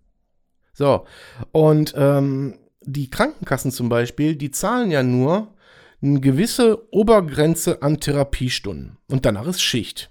So. 0.73 1.07
Und 1.53 1.95
ähm, 1.97 2.59
die 2.83 3.11
Krankenkassen 3.11 3.71
zum 3.71 3.89
Beispiel, 3.89 4.37
die 4.37 4.51
zahlen 4.51 4.91
ja 4.91 5.03
nur 5.03 5.55
eine 6.01 6.21
gewisse 6.21 6.93
Obergrenze 6.93 7.83
an 7.83 8.01
Therapiestunden. 8.01 8.99
Und 9.09 9.27
danach 9.27 9.47
ist 9.47 9.61
Schicht. 9.61 10.11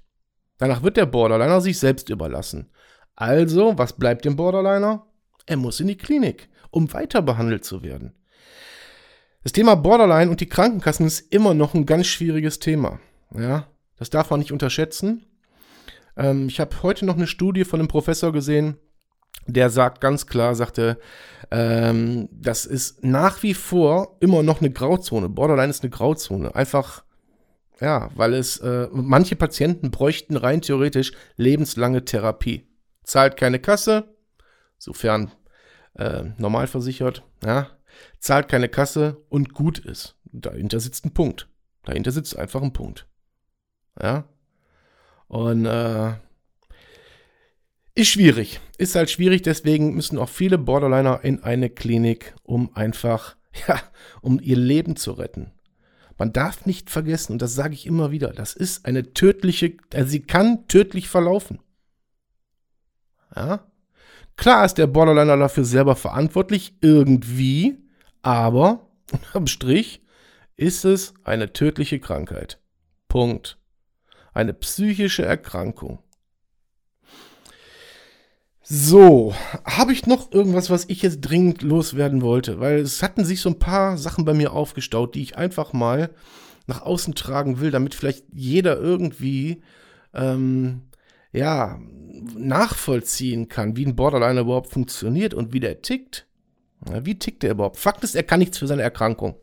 Danach 0.58 0.84
wird 0.84 0.98
der 0.98 1.06
Borderliner 1.06 1.62
sich 1.62 1.80
selbst 1.80 2.10
überlassen. 2.10 2.70
Also, 3.16 3.78
was 3.78 3.94
bleibt 3.94 4.26
dem 4.26 4.36
Borderliner? 4.36 5.06
Er 5.46 5.58
muss 5.58 5.80
in 5.80 5.88
die 5.88 5.98
Klinik, 5.98 6.50
um 6.72 6.92
weiter 6.94 7.22
behandelt 7.22 7.64
zu 7.64 7.84
werden. 7.84 8.14
Das 9.44 9.54
Thema 9.54 9.76
Borderline 9.76 10.30
und 10.30 10.42
die 10.42 10.50
Krankenkassen 10.50 11.06
ist 11.06 11.32
immer 11.32 11.54
noch 11.54 11.74
ein 11.74 11.86
ganz 11.86 12.08
schwieriges 12.08 12.60
Thema. 12.60 13.00
Ja, 13.34 13.68
das 13.98 14.10
darf 14.10 14.30
man 14.30 14.40
nicht 14.40 14.52
unterschätzen. 14.52 15.26
Ähm, 16.18 16.48
ich 16.48 16.60
habe 16.60 16.84
heute 16.84 17.06
noch 17.06 17.16
eine 17.16 17.28
Studie 17.28 17.64
von 17.64 17.80
einem 17.80 17.88
Professor 17.88 18.34
gesehen, 18.34 18.78
der 19.48 19.70
sagt 19.70 20.02
ganz 20.02 20.28
klar, 20.28 20.56
sagte, 20.56 21.00
ähm, 21.52 22.30
das 22.32 22.66
ist 22.66 23.04
nach 23.04 23.42
wie 23.44 23.54
vor 23.54 24.18
immer 24.20 24.44
noch 24.44 24.60
eine 24.62 24.72
Grauzone. 24.72 25.30
Borderline 25.30 25.70
ist 25.70 25.84
eine 25.84 25.90
Grauzone. 25.90 26.54
Einfach, 26.56 27.04
ja, 27.80 28.10
weil 28.16 28.34
es, 28.34 28.58
äh, 28.58 28.88
manche 28.92 29.36
Patienten 29.36 29.92
bräuchten 29.92 30.36
rein 30.36 30.62
theoretisch 30.62 31.14
lebenslange 31.38 32.06
Therapie. 32.06 32.68
Zahlt 33.04 33.38
keine 33.38 33.60
Kasse, 33.60 34.16
sofern 34.78 35.32
äh, 35.96 36.26
normal 36.38 36.68
versichert, 36.68 37.24
ja, 37.44 37.68
zahlt 38.20 38.50
keine 38.50 38.70
Kasse 38.70 39.18
und 39.30 39.54
gut 39.54 39.80
ist. 39.80 40.16
Dahinter 40.26 40.80
sitzt 40.80 41.06
ein 41.06 41.14
Punkt. 41.14 41.48
Dahinter 41.86 42.12
sitzt 42.12 42.38
einfach 42.38 42.62
ein 42.62 42.74
Punkt. 42.74 43.08
Ja. 44.02 44.26
Und 45.28 45.66
äh, 45.66 46.14
ist 47.98 48.10
schwierig. 48.10 48.60
Ist 48.78 48.96
halt 48.96 49.10
schwierig, 49.10 49.42
deswegen 49.42 49.96
müssen 49.96 50.20
auch 50.20 50.30
viele 50.30 50.60
Borderliner 50.60 51.24
in 51.24 51.42
eine 51.42 51.70
Klinik, 51.70 52.36
um 52.44 52.76
einfach, 52.76 53.36
ja, 53.68 53.82
um 54.22 54.40
ihr 54.40 54.56
Leben 54.56 54.96
zu 54.96 55.14
retten. 55.14 55.52
Man 56.20 56.32
darf 56.32 56.66
nicht 56.66 56.90
vergessen, 56.92 57.34
und 57.34 57.42
das 57.42 57.56
sage 57.56 57.74
ich 57.74 57.88
immer 57.88 58.12
wieder, 58.12 58.30
das 58.30 58.54
ist 58.54 58.86
eine 58.86 59.14
tödliche, 59.14 59.78
also 59.94 60.10
sie 60.10 60.22
kann 60.22 60.68
tödlich 60.68 61.10
verlaufen. 61.10 61.60
Ja? 63.36 63.66
Klar 64.36 64.66
ist 64.66 64.76
der 64.76 64.88
Borderliner 64.88 65.38
dafür 65.38 65.66
selber 65.66 65.96
verantwortlich, 65.96 66.76
irgendwie, 66.82 67.78
aber 68.22 68.88
unterm 69.12 69.48
Strich 69.48 70.04
ist 70.56 70.86
es 70.86 71.16
eine 71.24 71.52
tödliche 71.52 72.00
Krankheit. 72.00 72.60
Punkt. 73.08 73.58
Eine 74.34 74.54
psychische 74.54 75.26
Erkrankung. 75.26 76.00
So, 78.70 79.34
habe 79.64 79.94
ich 79.94 80.08
noch 80.08 80.34
irgendwas, 80.34 80.70
was 80.70 80.90
ich 80.90 81.02
jetzt 81.02 81.22
dringend 81.22 81.62
loswerden 81.62 82.22
wollte? 82.22 82.60
Weil 82.60 82.80
es 82.80 83.02
hatten 83.02 83.24
sich 83.24 83.40
so 83.40 83.48
ein 83.48 83.60
paar 83.60 83.98
Sachen 83.98 84.26
bei 84.26 84.34
mir 84.34 84.52
aufgestaut, 84.52 85.16
die 85.16 85.22
ich 85.22 85.38
einfach 85.38 85.72
mal 85.72 86.10
nach 86.66 86.82
außen 86.82 87.16
tragen 87.16 87.62
will, 87.62 87.72
damit 87.72 87.96
vielleicht 87.96 88.26
jeder 88.34 88.78
irgendwie 88.78 89.62
ähm, 90.14 90.82
ja 91.32 91.80
nachvollziehen 92.36 93.48
kann, 93.48 93.78
wie 93.78 93.86
ein 93.86 93.96
Borderliner 93.96 94.42
überhaupt 94.42 94.70
funktioniert 94.74 95.34
und 95.34 95.54
wie 95.54 95.62
der 95.62 95.82
tickt. 95.82 96.28
Ja, 96.92 97.06
wie 97.06 97.18
tickt 97.18 97.46
er 97.46 97.52
überhaupt? 97.52 97.78
Fakt 97.78 98.04
ist, 98.04 98.16
er 98.16 98.24
kann 98.24 98.40
nichts 98.40 98.58
für 98.58 98.68
seine 98.68 98.82
Erkrankung. 98.82 99.36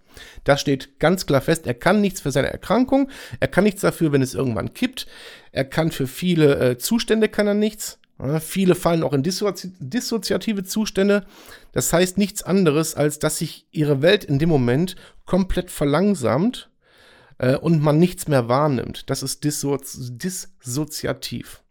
Das 0.45 0.61
steht 0.61 1.00
ganz 1.00 1.25
klar 1.25 1.40
fest. 1.40 1.66
Er 1.66 1.73
kann 1.73 2.02
nichts 2.02 2.21
für 2.21 2.31
seine 2.31 2.52
Erkrankung. 2.52 3.09
Er 3.40 3.49
kann 3.49 3.64
nichts 3.64 3.81
dafür, 3.81 4.12
wenn 4.12 4.21
es 4.21 4.35
irgendwann 4.35 4.75
kippt. 4.75 5.07
Er 5.50 5.64
kann 5.64 5.93
für 5.93 6.07
viele 6.07 6.59
äh, 6.59 6.76
Zustände 6.76 7.31
kann 7.31 7.47
er 7.47 7.54
nichts. 7.54 7.99
Ja, 8.18 8.38
viele 8.38 8.75
fallen 8.75 9.02
auch 9.02 9.12
in 9.12 9.23
dissozi 9.23 9.73
dissoziative 9.80 10.64
Zustände. 10.64 11.26
Das 11.73 11.92
heißt 11.92 12.16
nichts 12.16 12.42
anderes, 12.42 12.94
als 12.94 13.18
dass 13.18 13.38
sich 13.38 13.66
ihre 13.73 14.02
Welt 14.02 14.25
in 14.25 14.38
dem 14.38 14.49
Moment 14.49 14.94
komplett 15.26 15.71
verlangsamt 15.71 16.71
äh, 17.38 17.56
und 17.56 17.83
man 17.83 17.99
nichts 17.99 18.28
mehr 18.28 18.49
wahrnimmt. 18.49 19.11
Das 19.11 19.23
ist 19.23 19.42
dissozi 19.42 20.16
dissoziativ. 20.16 21.62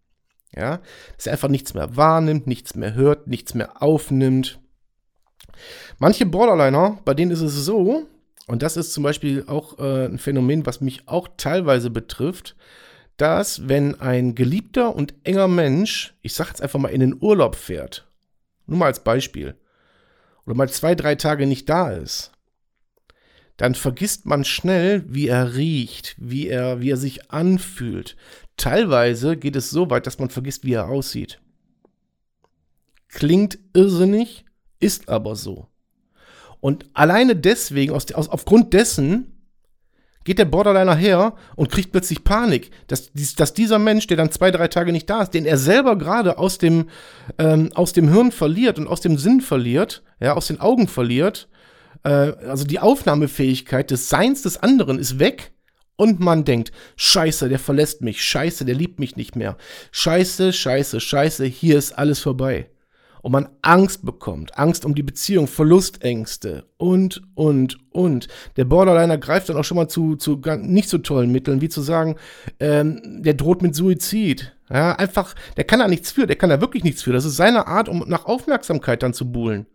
Ja, 0.56 0.82
dass 1.16 1.26
er 1.26 1.34
einfach 1.34 1.50
nichts 1.50 1.74
mehr 1.74 1.96
wahrnimmt, 1.96 2.46
nichts 2.46 2.76
mehr 2.76 2.94
hört, 2.94 3.28
nichts 3.28 3.56
mehr 3.56 3.82
aufnimmt. 3.82 4.60
Manche 5.98 6.28
Borderliner, 6.28 7.00
bei 7.06 7.16
denen 7.16 7.32
ist 7.32 7.42
es 7.42 7.54
so, 7.54 8.06
und 8.46 8.62
das 8.62 8.78
ist 8.78 8.94
zum 8.94 9.04
Beispiel 9.04 9.46
auch 9.48 9.80
äh, 9.80 10.06
ein 10.06 10.20
Phänomen, 10.20 10.66
was 10.66 10.82
mich 10.82 11.08
auch 11.08 11.28
teilweise 11.38 11.90
betrifft, 11.90 12.56
dass 13.24 13.70
wenn 13.70 14.02
ein 14.02 14.36
geliebter 14.36 14.94
und 14.94 15.14
enger 15.24 15.48
Mensch, 15.48 16.14
ich 16.22 16.34
sag 16.34 16.50
jetzt 16.50 16.62
einfach 16.62 16.78
mal, 16.78 16.90
in 16.90 17.00
den 17.00 17.16
Urlaub 17.22 17.56
fährt, 17.56 18.06
nur 18.66 18.78
mal 18.80 18.88
als 18.88 19.02
Beispiel, 19.02 19.56
oder 20.46 20.58
mal 20.58 20.68
zwei, 20.68 20.94
drei 20.94 21.16
Tage 21.16 21.48
nicht 21.48 21.70
da 21.70 21.90
ist, 21.90 22.34
dann 23.56 23.76
vergisst 23.76 24.26
man 24.26 24.44
schnell, 24.44 25.06
wie 25.08 25.30
er 25.30 25.56
riecht, 25.56 26.18
wie 26.18 26.50
er, 26.50 26.82
wie 26.82 26.90
er 26.90 26.98
sich 26.98 27.32
anfühlt. 27.32 28.18
Teilweise 28.58 29.38
geht 29.38 29.56
es 29.56 29.70
so 29.70 29.90
weit, 29.90 30.06
dass 30.06 30.20
man 30.20 30.30
vergisst, 30.30 30.66
wie 30.66 30.74
er 30.74 30.90
aussieht. 30.90 31.40
Klingt 33.08 33.58
irrsinnig, 33.74 34.44
ist 34.82 35.08
aber 35.08 35.38
so. 35.38 35.70
Und 36.60 36.90
alleine 36.94 37.38
deswegen, 37.38 37.94
aus, 37.94 38.12
aus, 38.12 38.28
aufgrund 38.28 38.74
dessen, 38.74 39.33
geht 40.24 40.40
der 40.40 40.46
Borderliner 40.46 40.96
her 40.96 41.34
und 41.56 41.72
kriegt 41.72 41.92
plötzlich 41.92 42.24
Panik, 42.24 42.72
dass, 42.88 43.12
dass 43.36 43.54
dieser 43.54 43.80
Mensch, 43.80 44.08
der 44.08 44.18
dann 44.18 44.32
zwei, 44.32 44.52
drei 44.52 44.68
Tage 44.68 44.92
nicht 44.92 45.10
da 45.10 45.22
ist, 45.22 45.32
den 45.32 45.46
er 45.46 45.58
selber 45.58 45.98
gerade 45.98 46.38
aus 46.38 46.58
dem, 46.58 46.90
ähm, 47.38 47.70
aus 47.74 47.94
dem 47.94 48.10
Hirn 48.10 48.32
verliert 48.32 48.80
und 48.80 48.88
aus 48.88 49.02
dem 49.02 49.18
Sinn 49.18 49.42
verliert, 49.42 50.04
ja, 50.20 50.34
aus 50.34 50.48
den 50.48 50.60
Augen 50.60 50.88
verliert, 50.88 51.48
äh, 52.04 52.10
also 52.10 52.66
die 52.66 52.80
Aufnahmefähigkeit 52.80 53.92
des 53.92 54.10
Seins 54.10 54.42
des 54.42 54.58
anderen 54.58 55.00
ist 55.00 55.20
weg 55.20 55.52
und 55.96 56.20
man 56.20 56.46
denkt, 56.46 56.72
scheiße, 56.96 57.50
der 57.50 57.60
verlässt 57.60 58.02
mich, 58.02 58.24
scheiße, 58.24 58.66
der 58.66 58.76
liebt 58.76 59.00
mich 59.00 59.16
nicht 59.16 59.36
mehr, 59.36 59.58
scheiße, 59.92 60.54
scheiße, 60.54 61.00
scheiße, 61.00 61.46
hier 61.46 61.78
ist 61.78 61.98
alles 61.98 62.20
vorbei 62.20 62.70
und 63.24 63.32
man 63.32 63.48
Angst 63.62 64.06
bekommt, 64.06 64.58
Angst 64.60 64.84
um 64.84 64.96
die 64.96 65.02
Beziehung, 65.02 65.48
Verlustängste 65.48 66.66
und, 66.76 67.22
und, 67.36 67.80
und. 67.92 68.28
Der 68.58 68.66
Borderliner 68.66 69.18
greift 69.18 69.48
dann 69.48 69.56
auch 69.56 69.64
schon 69.64 69.78
mal 69.78 69.88
zu, 69.88 70.18
zu 70.18 70.42
nicht 70.58 70.90
so 70.90 70.98
tollen 70.98 71.32
Mitteln, 71.32 71.62
wie 71.62 71.70
zu 71.70 71.82
sagen, 71.82 72.18
ähm, 72.60 73.24
der 73.24 73.34
droht 73.36 73.62
mit 73.62 73.76
Suizid. 73.76 74.54
Ja, 74.70 74.98
einfach, 74.98 75.36
der 75.56 75.64
kann 75.64 75.80
da 75.80 75.88
nichts 75.88 76.12
für, 76.12 76.28
der 76.28 76.36
kann 76.36 76.50
da 76.50 76.60
wirklich 76.60 76.84
nichts 76.84 77.02
für. 77.02 77.14
Das 77.14 77.24
ist 77.24 77.38
seine 77.38 77.66
Art, 77.66 77.88
um 77.88 78.04
nach 78.08 78.26
Aufmerksamkeit 78.26 79.02
dann 79.04 79.14
zu 79.14 79.32
buhlen. 79.32 79.68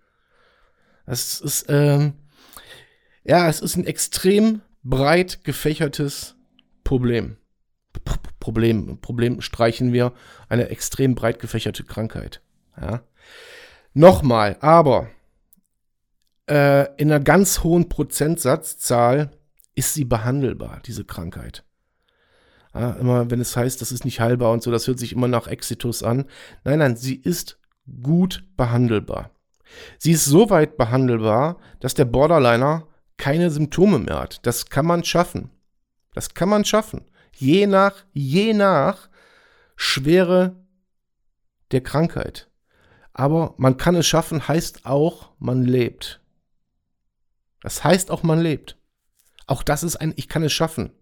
Das 1.07 1.40
ist, 1.40 1.67
ähm, 1.71 2.12
ja, 3.25 3.49
es 3.49 3.61
ist 3.61 3.76
ein 3.76 3.87
extrem 3.87 4.61
breit 4.83 5.43
gefächertes 5.43 6.37
Problem. 6.85 7.38
P 7.95 8.12
Problem, 8.40 8.99
Problem 9.00 9.40
streichen 9.40 9.95
wir, 9.95 10.12
eine 10.50 10.69
extrem 10.69 11.14
breit 11.14 11.38
gefächerte 11.38 11.85
Krankheit. 11.85 12.43
Ja. 12.81 13.02
Nochmal, 13.99 14.57
aber 14.61 15.09
äh, 16.49 16.87
in 16.99 17.11
einer 17.11 17.19
ganz 17.19 17.64
hohen 17.64 17.88
Prozentsatzzahl 17.88 19.33
ist 19.75 19.93
sie 19.95 20.05
behandelbar, 20.05 20.81
diese 20.87 21.05
Krankheit. 21.05 21.64
Ja, 22.73 22.93
immer 22.93 23.28
wenn 23.28 23.40
es 23.40 23.57
heißt, 23.57 23.83
das 23.83 23.90
ist 23.90 24.05
nicht 24.05 24.21
heilbar 24.21 24.52
und 24.52 24.62
so, 24.62 24.71
das 24.71 24.87
hört 24.87 25.00
sich 25.00 25.12
immer 25.12 25.26
nach 25.26 25.49
Exitus 25.49 26.05
an. 26.05 26.26
Nein, 26.62 26.79
nein, 26.79 26.94
sie 26.94 27.16
ist 27.16 27.59
gut 28.01 28.44
behandelbar. 28.57 29.33
Sie 29.99 30.12
ist 30.12 30.27
so 30.27 30.49
weit 30.49 30.77
behandelbar, 30.77 31.59
dass 31.81 31.94
der 31.94 32.05
Borderliner 32.05 32.87
keine 33.16 33.51
Symptome 33.51 33.99
mehr 33.99 34.20
hat. 34.20 34.46
Das 34.46 34.66
kann 34.66 34.87
man 34.87 35.03
schaffen. 35.03 35.51
Das 36.14 36.35
kann 36.35 36.49
man 36.49 36.64
schaffen. 36.64 37.11
Je 37.35 37.66
nach, 37.66 38.05
je 38.12 38.55
nach 38.55 39.09
Schwere 39.75 40.55
der 41.73 41.81
Krankheit. 41.81 42.48
Aber 43.18 43.54
man 43.57 43.76
kann 43.76 43.96
es 43.96 44.07
schaffen, 44.07 44.46
heißt 44.46 44.87
auch, 44.87 45.31
man 45.40 45.64
lebt. 45.64 46.20
Das 47.62 47.83
heißt 47.83 48.12
auch, 48.12 48.22
man 48.22 48.40
lebt. 48.40 48.76
Auch 49.48 49.64
das 49.64 49.83
ist 49.83 49.96
ein, 49.96 50.12
ich 50.14 50.28
kann 50.28 50.44
es 50.44 50.52
schaffen. 50.52 50.92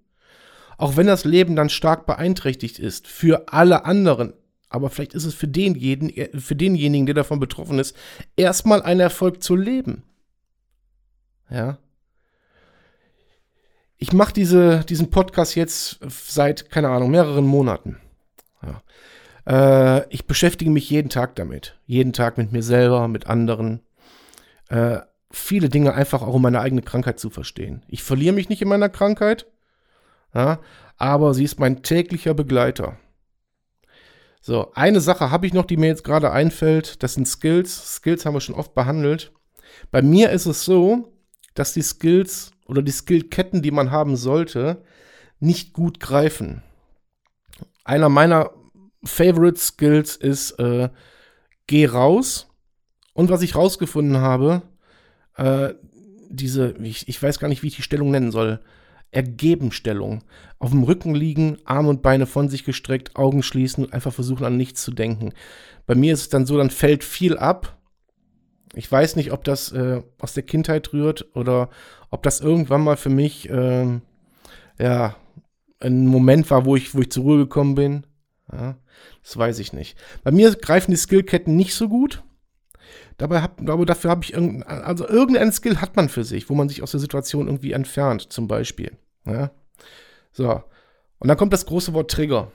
Auch 0.79 0.97
wenn 0.97 1.07
das 1.07 1.27
Leben 1.27 1.57
dann 1.57 1.69
stark 1.69 2.07
beeinträchtigt 2.07 2.79
ist, 2.79 3.07
für 3.07 3.53
alle 3.53 3.85
anderen, 3.85 4.33
aber 4.71 4.89
vielleicht 4.89 5.13
ist 5.13 5.27
es 5.27 5.35
für 5.35 5.47
denjenigen, 5.47 6.41
für 6.41 6.57
denjenigen, 6.57 7.05
der 7.05 7.15
davon 7.15 7.39
betroffen 7.39 7.79
ist, 7.79 7.95
erstmal 8.35 8.81
ein 8.81 8.99
Erfolg 8.99 9.43
zu 9.43 9.55
leben. 9.55 10.03
Ja. 11.51 11.77
Ich 13.99 14.15
mache 14.15 14.33
diese, 14.33 14.87
diesen 14.87 15.11
Podcast 15.11 15.55
jetzt 15.55 15.99
seit, 16.09 16.71
keine 16.71 16.89
Ahnung, 16.89 17.11
mehreren 17.11 17.45
Monaten. 17.45 18.01
Äh, 19.47 20.09
ich 20.13 20.27
beschäftige 20.27 20.71
mich 20.71 20.91
jeden 20.91 21.09
Tag 21.09 21.37
damit. 21.37 21.79
Jeden 21.87 22.13
Tag 22.13 22.39
mit 22.39 22.53
mir 22.53 22.63
selber, 22.63 23.09
mit 23.09 23.27
anderen. 23.27 23.81
Äh, 24.69 24.99
viele 25.31 25.69
Dinge 25.69 25.95
einfach 25.95 26.23
auch 26.23 26.35
um 26.35 26.43
meine 26.43 26.61
eigene 26.61 26.83
Krankheit 26.83 27.19
zu 27.21 27.31
verstehen. 27.31 27.85
Ich 27.89 28.03
verliere 28.03 28.35
mich 28.35 28.49
nicht 28.49 28.63
in 28.63 28.69
meiner 28.69 28.89
Krankheit, 28.89 29.47
ja, 30.35 30.61
aber 30.97 31.35
sie 31.35 31.45
ist 31.45 31.61
mein 31.61 31.83
täglicher 31.83 32.35
Begleiter. 32.35 32.99
So, 34.41 34.73
eine 34.75 35.01
Sache 35.01 35.31
habe 35.31 35.47
ich 35.47 35.53
noch, 35.53 35.65
die 35.65 35.77
mir 35.77 35.89
jetzt 35.89 36.05
gerade 36.05 36.31
einfällt. 36.31 37.03
Das 37.03 37.15
sind 37.15 37.27
Skills. 37.27 37.97
Skills 37.97 38.25
haben 38.25 38.35
wir 38.35 38.41
schon 38.41 38.55
oft 38.55 38.75
behandelt. 38.75 39.33
Bei 39.91 40.03
mir 40.03 40.31
ist 40.31 40.47
es 40.47 40.65
so, 40.65 41.13
dass 41.55 41.73
die 41.73 41.83
Skills 41.83 42.53
oder 42.67 42.83
die 42.83 42.93
Skillketten, 42.93 43.61
die 43.63 43.73
man 43.73 43.91
haben 43.91 44.17
sollte, 44.17 44.85
nicht 45.41 45.73
gut 45.73 45.99
greifen. 45.99 46.63
Einer 47.85 48.09
meiner 48.09 48.51
Favorite 49.07 49.59
Skills 49.59 50.17
ist, 50.17 50.53
äh, 50.59 50.89
geh 51.67 51.87
raus. 51.87 52.49
Und 53.15 53.31
was 53.31 53.43
ich 53.43 53.57
rausgefunden 53.57 54.19
habe, 54.19 54.63
äh, 55.37 55.75
diese, 56.29 56.75
ich, 56.83 57.09
ich 57.09 57.23
weiß 57.23 57.39
gar 57.39 57.49
nicht, 57.49 57.63
wie 57.63 57.69
ich 57.69 57.77
die 57.77 57.83
Stellung 57.83 58.11
nennen 58.11 58.31
soll. 58.31 58.61
Ergebenstellung. 59.11 60.25
Auf 60.59 60.71
dem 60.71 60.83
Rücken 60.83 61.15
liegen, 61.15 61.59
Arme 61.65 61.89
und 61.89 62.03
Beine 62.03 62.27
von 62.27 62.49
sich 62.49 62.65
gestreckt, 62.65 63.17
Augen 63.17 63.43
schließen 63.43 63.85
und 63.85 63.93
einfach 63.93 64.13
versuchen 64.13 64.45
an 64.45 64.57
nichts 64.57 64.83
zu 64.83 64.91
denken. 64.91 65.33
Bei 65.87 65.95
mir 65.95 66.13
ist 66.13 66.21
es 66.21 66.29
dann 66.29 66.47
so, 66.47 66.59
dann 66.59 66.71
fällt 66.71 67.05
viel 67.05 67.39
ab. 67.39 67.79
Ich 68.75 68.91
weiß 68.91 69.17
nicht, 69.17 69.33
ob 69.33 69.45
das 69.45 69.73
äh, 69.73 70.03
aus 70.19 70.35
der 70.35 70.43
Kindheit 70.43 70.93
rührt 70.93 71.27
oder 71.35 71.71
ob 72.11 72.23
das 72.23 72.41
irgendwann 72.41 72.83
mal 72.83 72.97
für 72.97 73.09
mich 73.09 73.49
äh, 73.49 74.01
ja 74.79 75.17
ein 75.81 76.07
Moment 76.07 76.51
war, 76.51 76.65
wo 76.65 76.77
ich, 76.77 76.95
wo 76.95 77.01
ich 77.01 77.11
zur 77.11 77.25
Ruhe 77.25 77.39
gekommen 77.39 77.75
bin. 77.75 78.07
Ja. 78.53 78.77
Das 79.23 79.37
weiß 79.37 79.59
ich 79.59 79.73
nicht. 79.73 79.99
Bei 80.23 80.31
mir 80.31 80.55
greifen 80.55 80.91
die 80.91 80.97
Skillketten 80.97 81.57
nicht 81.57 81.75
so 81.75 81.89
gut. 81.89 82.23
Dabei 83.19 83.43
hab, 83.43 83.69
aber 83.69 83.87
dafür 83.87 84.11
habe 84.11 84.25
ich 84.25 84.35
irgendein, 84.35 84.63
also 84.63 85.09
irgendein 85.09 85.53
Skill 85.53 85.81
hat 85.81 85.97
man 85.97 86.09
für 86.09 86.25
sich, 86.25 86.51
wo 86.51 86.55
man 86.55 86.69
sich 86.69 86.83
aus 86.83 86.91
der 86.91 87.01
Situation 87.01 87.47
irgendwie 87.47 87.73
entfernt, 87.73 88.33
zum 88.33 88.47
Beispiel. 88.47 88.93
Ja? 89.25 89.51
So. 90.33 90.63
Und 91.19 91.29
dann 91.29 91.37
kommt 91.37 91.53
das 91.53 91.67
große 91.67 91.95
Wort 91.95 92.11
Trigger. 92.11 92.53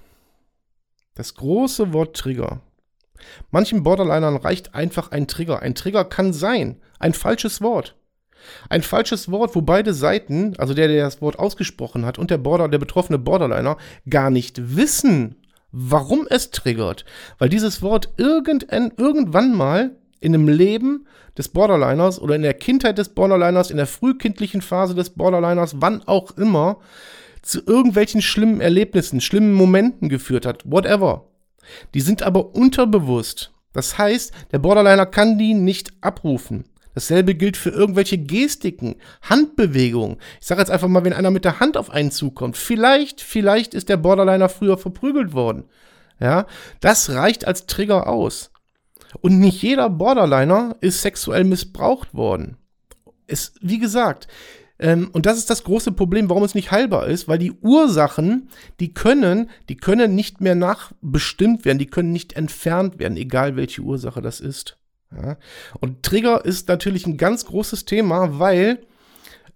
Das 1.16 1.36
große 1.36 1.94
Wort 1.94 2.16
Trigger. 2.16 2.62
Manchen 3.50 3.84
Borderlinern 3.84 4.38
reicht 4.38 4.76
einfach 4.76 5.12
ein 5.12 5.28
Trigger. 5.28 5.62
Ein 5.62 5.76
Trigger 5.76 6.06
kann 6.06 6.34
sein 6.34 6.80
ein 7.00 7.14
falsches 7.14 7.62
Wort. 7.62 7.96
Ein 8.70 8.82
falsches 8.82 9.30
Wort, 9.32 9.56
wo 9.56 9.62
beide 9.62 9.94
Seiten, 9.94 10.56
also 10.58 10.74
der, 10.74 10.88
der 10.88 11.04
das 11.04 11.22
Wort 11.22 11.38
ausgesprochen 11.38 12.06
hat 12.06 12.18
und 12.18 12.32
der 12.32 12.38
Border, 12.38 12.70
der 12.70 12.80
betroffene 12.80 13.20
Borderliner, 13.20 13.78
gar 14.10 14.30
nicht 14.30 14.76
wissen, 14.76 15.41
warum 15.72 16.28
es 16.30 16.52
triggert. 16.52 17.06
Weil 17.38 17.50
dieses 17.50 17.82
Wort 17.82 18.10
irgendein, 18.18 18.92
irgendwann 18.98 19.56
mal 19.56 19.96
in 20.20 20.34
einem 20.34 20.48
Leben 20.48 21.08
des 21.38 21.50
Borderliners 21.50 22.22
oder 22.22 22.36
in 22.36 22.42
der 22.42 22.54
Kindheit 22.54 22.98
des 22.98 23.10
Borderliners, 23.10 23.72
in 23.72 23.78
der 23.78 23.88
frühkindlichen 23.88 24.62
Phase 24.62 24.96
des 24.96 25.12
Borderliners, 25.12 25.76
wann 25.80 26.04
auch 26.08 26.38
immer, 26.38 26.78
zu 27.42 27.66
irgendwelchen 27.66 28.22
schlimmen 28.22 28.62
Erlebnissen, 28.62 29.20
schlimmen 29.20 29.54
Momenten 29.54 30.10
geführt 30.10 30.46
hat, 30.46 30.64
whatever. 30.66 31.26
Die 31.94 32.02
sind 32.02 32.24
aber 32.24 32.54
unterbewusst. 32.56 33.52
Das 33.74 33.98
heißt, 33.98 34.34
der 34.52 34.60
Borderliner 34.60 35.06
kann 35.06 35.38
die 35.38 35.54
nicht 35.54 35.94
abrufen. 36.02 36.66
Dasselbe 36.94 37.36
gilt 37.36 37.58
für 37.58 37.70
irgendwelche 37.70 38.18
Gestiken, 38.18 38.96
Handbewegungen. 39.22 40.18
Ich 40.40 40.48
sage 40.48 40.62
jetzt 40.62 40.72
einfach 40.72 40.88
mal, 40.88 41.04
wenn 41.04 41.14
einer 41.14 41.32
mit 41.32 41.46
der 41.46 41.60
Hand 41.60 41.78
auf 41.78 41.90
einen 41.90 42.12
zukommt, 42.12 42.58
vielleicht, 42.58 43.22
vielleicht 43.22 43.74
ist 43.74 43.90
der 43.90 43.98
Borderliner 43.98 44.50
früher 44.50 44.78
verprügelt 44.78 45.34
worden. 45.34 45.66
Ja, 46.20 46.46
das 46.82 47.10
reicht 47.10 47.48
als 47.48 47.66
Trigger 47.66 48.08
aus. 48.08 48.52
Und 49.22 49.40
nicht 49.40 49.62
jeder 49.62 49.90
Borderliner 49.90 50.78
ist 50.82 51.02
sexuell 51.02 51.44
missbraucht 51.44 52.14
worden. 52.14 52.58
Es, 53.28 53.54
wie 53.62 53.80
gesagt, 53.80 54.28
ähm, 54.82 55.10
und 55.14 55.26
das 55.28 55.38
ist 55.38 55.50
das 55.50 55.64
große 55.64 55.92
Problem, 55.92 56.30
warum 56.30 56.44
es 56.44 56.56
nicht 56.56 56.72
heilbar 56.72 57.08
ist, 57.08 57.28
weil 57.28 57.38
die 57.38 57.52
Ursachen, 57.52 58.50
die 58.80 58.94
können, 58.94 59.50
die 59.70 59.78
können 59.78 60.16
nicht 60.16 60.42
mehr 60.42 60.56
nachbestimmt 60.56 61.66
werden, 61.66 61.78
die 61.78 61.88
können 61.88 62.12
nicht 62.12 62.34
entfernt 62.34 62.98
werden, 62.98 63.16
egal 63.16 63.56
welche 63.56 63.82
Ursache 63.82 64.22
das 64.22 64.40
ist. 64.40 64.81
Ja? 65.16 65.38
Und 65.80 66.04
Trigger 66.04 66.46
ist 66.46 66.68
natürlich 66.68 67.06
ein 67.06 67.18
ganz 67.18 67.46
großes 67.46 67.86
Thema, 67.86 68.40
weil, 68.40 68.80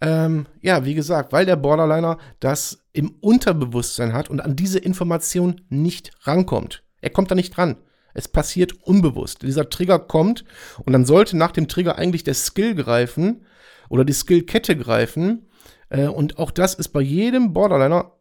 ähm, 0.02 0.46
ja, 0.62 0.86
wie 0.86 0.96
gesagt, 0.96 1.32
weil 1.32 1.46
der 1.46 1.56
Borderliner 1.56 2.18
das 2.40 2.86
im 2.94 3.16
Unterbewusstsein 3.22 4.14
hat 4.14 4.30
und 4.30 4.42
an 4.42 4.56
diese 4.56 4.80
Information 4.80 5.62
nicht 5.70 6.12
rankommt. 6.22 6.84
Er 7.02 7.10
kommt 7.10 7.32
da 7.32 7.36
nicht 7.36 7.58
ran. 7.58 7.78
Es 8.14 8.28
passiert 8.28 8.74
unbewusst. 8.84 9.42
Dieser 9.42 9.70
Trigger 9.70 10.00
kommt 10.00 10.46
und 10.84 10.94
dann 10.94 11.06
sollte 11.06 11.36
nach 11.36 11.52
dem 11.52 11.68
Trigger 11.68 11.98
eigentlich 11.98 12.24
der 12.24 12.34
Skill 12.34 12.74
greifen, 12.76 13.46
oder 13.90 14.06
die 14.06 14.14
Skillkette 14.14 14.76
greifen. 14.76 15.48
Äh, 15.90 16.08
und 16.08 16.38
auch 16.38 16.52
das 16.52 16.74
ist 16.76 16.90
bei 16.90 17.02
jedem 17.02 17.54
Borderliner, 17.54 18.12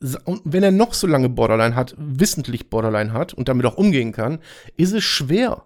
wenn 0.00 0.62
er 0.64 0.72
noch 0.72 0.94
so 0.94 1.06
lange 1.06 1.28
Borderline 1.28 1.76
hat, 1.76 1.94
wissentlich 1.96 2.70
Borderline 2.70 3.12
hat 3.12 3.34
und 3.34 3.48
damit 3.48 3.66
auch 3.66 3.76
umgehen 3.76 4.12
kann, 4.12 4.40
ist 4.76 4.92
es 4.92 5.04
schwer. 5.04 5.64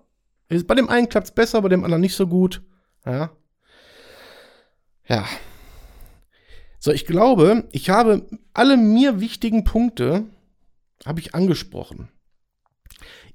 Bei 0.48 0.74
dem 0.74 0.88
einen 0.88 1.08
klappt 1.08 1.28
es 1.28 1.34
besser, 1.34 1.62
bei 1.62 1.68
dem 1.68 1.84
anderen 1.84 2.00
nicht 2.00 2.14
so 2.14 2.26
gut. 2.26 2.62
Ja. 3.04 3.30
Ja. 5.08 5.26
So, 6.78 6.92
ich 6.92 7.06
glaube, 7.06 7.64
ich 7.72 7.90
habe 7.90 8.26
alle 8.54 8.76
mir 8.76 9.20
wichtigen 9.20 9.64
Punkte 9.64 10.24
habe 11.04 11.20
ich 11.20 11.34
angesprochen. 11.34 12.08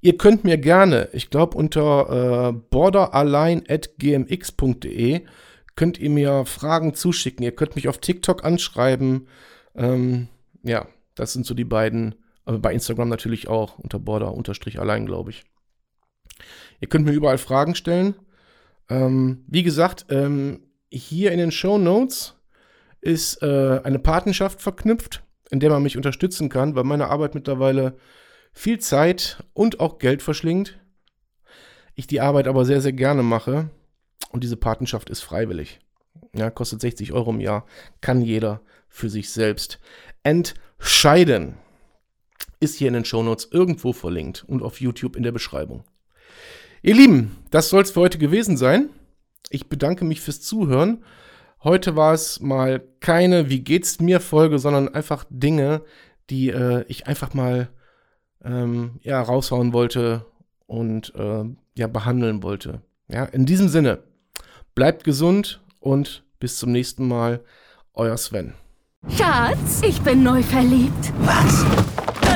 Ihr 0.02 0.17
könnt 0.17 0.43
mir 0.43 0.58
gerne, 0.58 1.10
ich 1.13 1.30
glaube 1.30 1.58
unter 1.58 2.50
äh, 2.50 2.54
borderline@gmx.de 2.54 5.21
könnt 5.76 6.00
ihr 6.00 6.10
mir 6.10 6.45
Fragen 6.45 6.93
zuschicken. 6.93 7.43
Ihr 7.43 7.56
könnt 7.56 7.76
mich 7.76 7.88
auf 7.88 8.00
TikTok 8.00 8.43
anschreiben. 8.43 9.28
Ähm, 9.76 10.28
ja, 10.63 10.88
das 11.15 11.34
sind 11.34 11.45
so 11.45 11.54
die 11.54 11.65
beiden. 11.65 12.15
Aber 12.45 12.60
bei 12.60 12.74
Instagram 12.74 13.10
natürlich 13.10 13.47
auch 13.47 13.80
unter 13.80 14.00
Border 14.00 14.34
unterstrich 14.34 14.80
allein, 14.80 15.06
glaube 15.06 15.30
ich. 15.30 15.43
Ihr 16.82 16.89
könnt 16.89 17.06
mir 17.06 17.13
überall 17.13 17.38
Fragen 17.38 17.76
stellen. 17.76 18.15
Ähm, 18.89 19.46
wie 19.48 19.63
gesagt, 19.63 20.08
ähm, 20.10 20.63
hier 20.89 21.32
in 21.32 21.38
den 21.38 21.52
Show 21.52 21.78
Notes 21.78 22.36
ist 23.00 23.41
äh, 23.41 23.80
eine 23.84 24.00
Patenschaft 24.00 24.62
verknüpft, 24.62 25.24
in 25.50 25.60
der 25.60 25.70
man 25.70 25.84
mich 25.84 25.96
unterstützen 25.96 26.50
kann, 26.50 26.76
weil 26.76 26.84
meine 26.84 27.08
Arbeit 27.08 27.36
mittlerweile 27.36 27.96
viel 28.52 28.80
Zeit 28.80 29.44
und 29.54 29.80
auch 29.80 30.00
Geld 30.00 30.22
verschlingt. 30.22 30.80
Ich 31.96 32.08
die 32.08 32.20
Arbeit 32.20 32.48
aber 32.48 32.65
sehr, 32.65 32.82
sehr 32.82 32.94
gerne 32.94 33.24
mache 33.24 33.70
und 34.32 34.44
diese 34.44 34.58
Patenschaft 34.58 35.10
ist 35.10 35.22
freiwillig. 35.22 35.80
Ja, 36.34 36.50
kostet 36.50 36.82
60 36.82 37.13
Euro 37.13 37.32
im 37.32 37.41
Jahr. 37.41 37.65
Kann 38.00 38.22
jeder 38.22 38.62
für 38.88 39.10
sich 39.10 39.30
selbst 39.30 39.80
entscheiden. 40.24 41.58
Ist 42.60 42.76
hier 42.76 42.88
in 42.88 42.94
den 42.94 43.06
Shownotes 43.06 43.50
irgendwo 43.52 43.94
verlinkt 43.94 44.44
und 44.48 44.63
auf 44.63 44.82
YouTube 44.82 45.15
in 45.15 45.24
der 45.24 45.32
Beschreibung. 45.32 45.84
Ihr 46.82 46.96
Lieben, 46.96 47.38
das 47.52 47.70
soll 47.70 47.84
es 47.84 47.91
für 47.91 48.02
heute 48.02 48.17
gewesen 48.17 48.58
sein. 48.58 48.89
Ich 49.50 49.67
bedanke 49.70 50.06
mich 50.06 50.22
fürs 50.22 50.41
Zuhören. 50.41 51.04
Heute 51.63 51.96
war 51.96 52.13
es 52.13 52.39
mal 52.39 52.82
keine 53.00 53.50
Wie 53.50 53.60
geht's 53.60 54.00
mir 54.00 54.20
Folge, 54.20 54.60
sondern 54.60 54.94
einfach 54.94 55.26
Dinge, 55.30 55.82
die 56.30 56.50
äh, 56.50 56.84
ich 56.88 57.08
einfach 57.08 57.34
mal 57.34 57.70
ähm, 58.44 59.00
ja, 59.02 59.22
raushauen 59.22 59.74
wollte 59.74 60.26
und 60.65 61.13
äh, 61.15 61.44
ja, 61.76 61.88
behandeln 61.88 62.41
wollte. 62.41 62.82
Ja, 63.10 63.26
in 63.26 63.46
diesem 63.46 63.67
Sinne, 63.67 64.00
Bleibt 64.74 65.04
gesund 65.04 65.62
und 65.80 66.24
bis 66.39 66.58
zum 66.58 66.72
nächsten 66.72 67.08
Mal. 67.08 67.44
Euer 67.94 68.17
Sven. 68.17 68.54
Schatz, 69.10 69.82
ich 69.86 70.02
bin 70.02 70.24
neu 70.24 70.41
verliebt. 70.41 71.12
Was? 71.20 71.65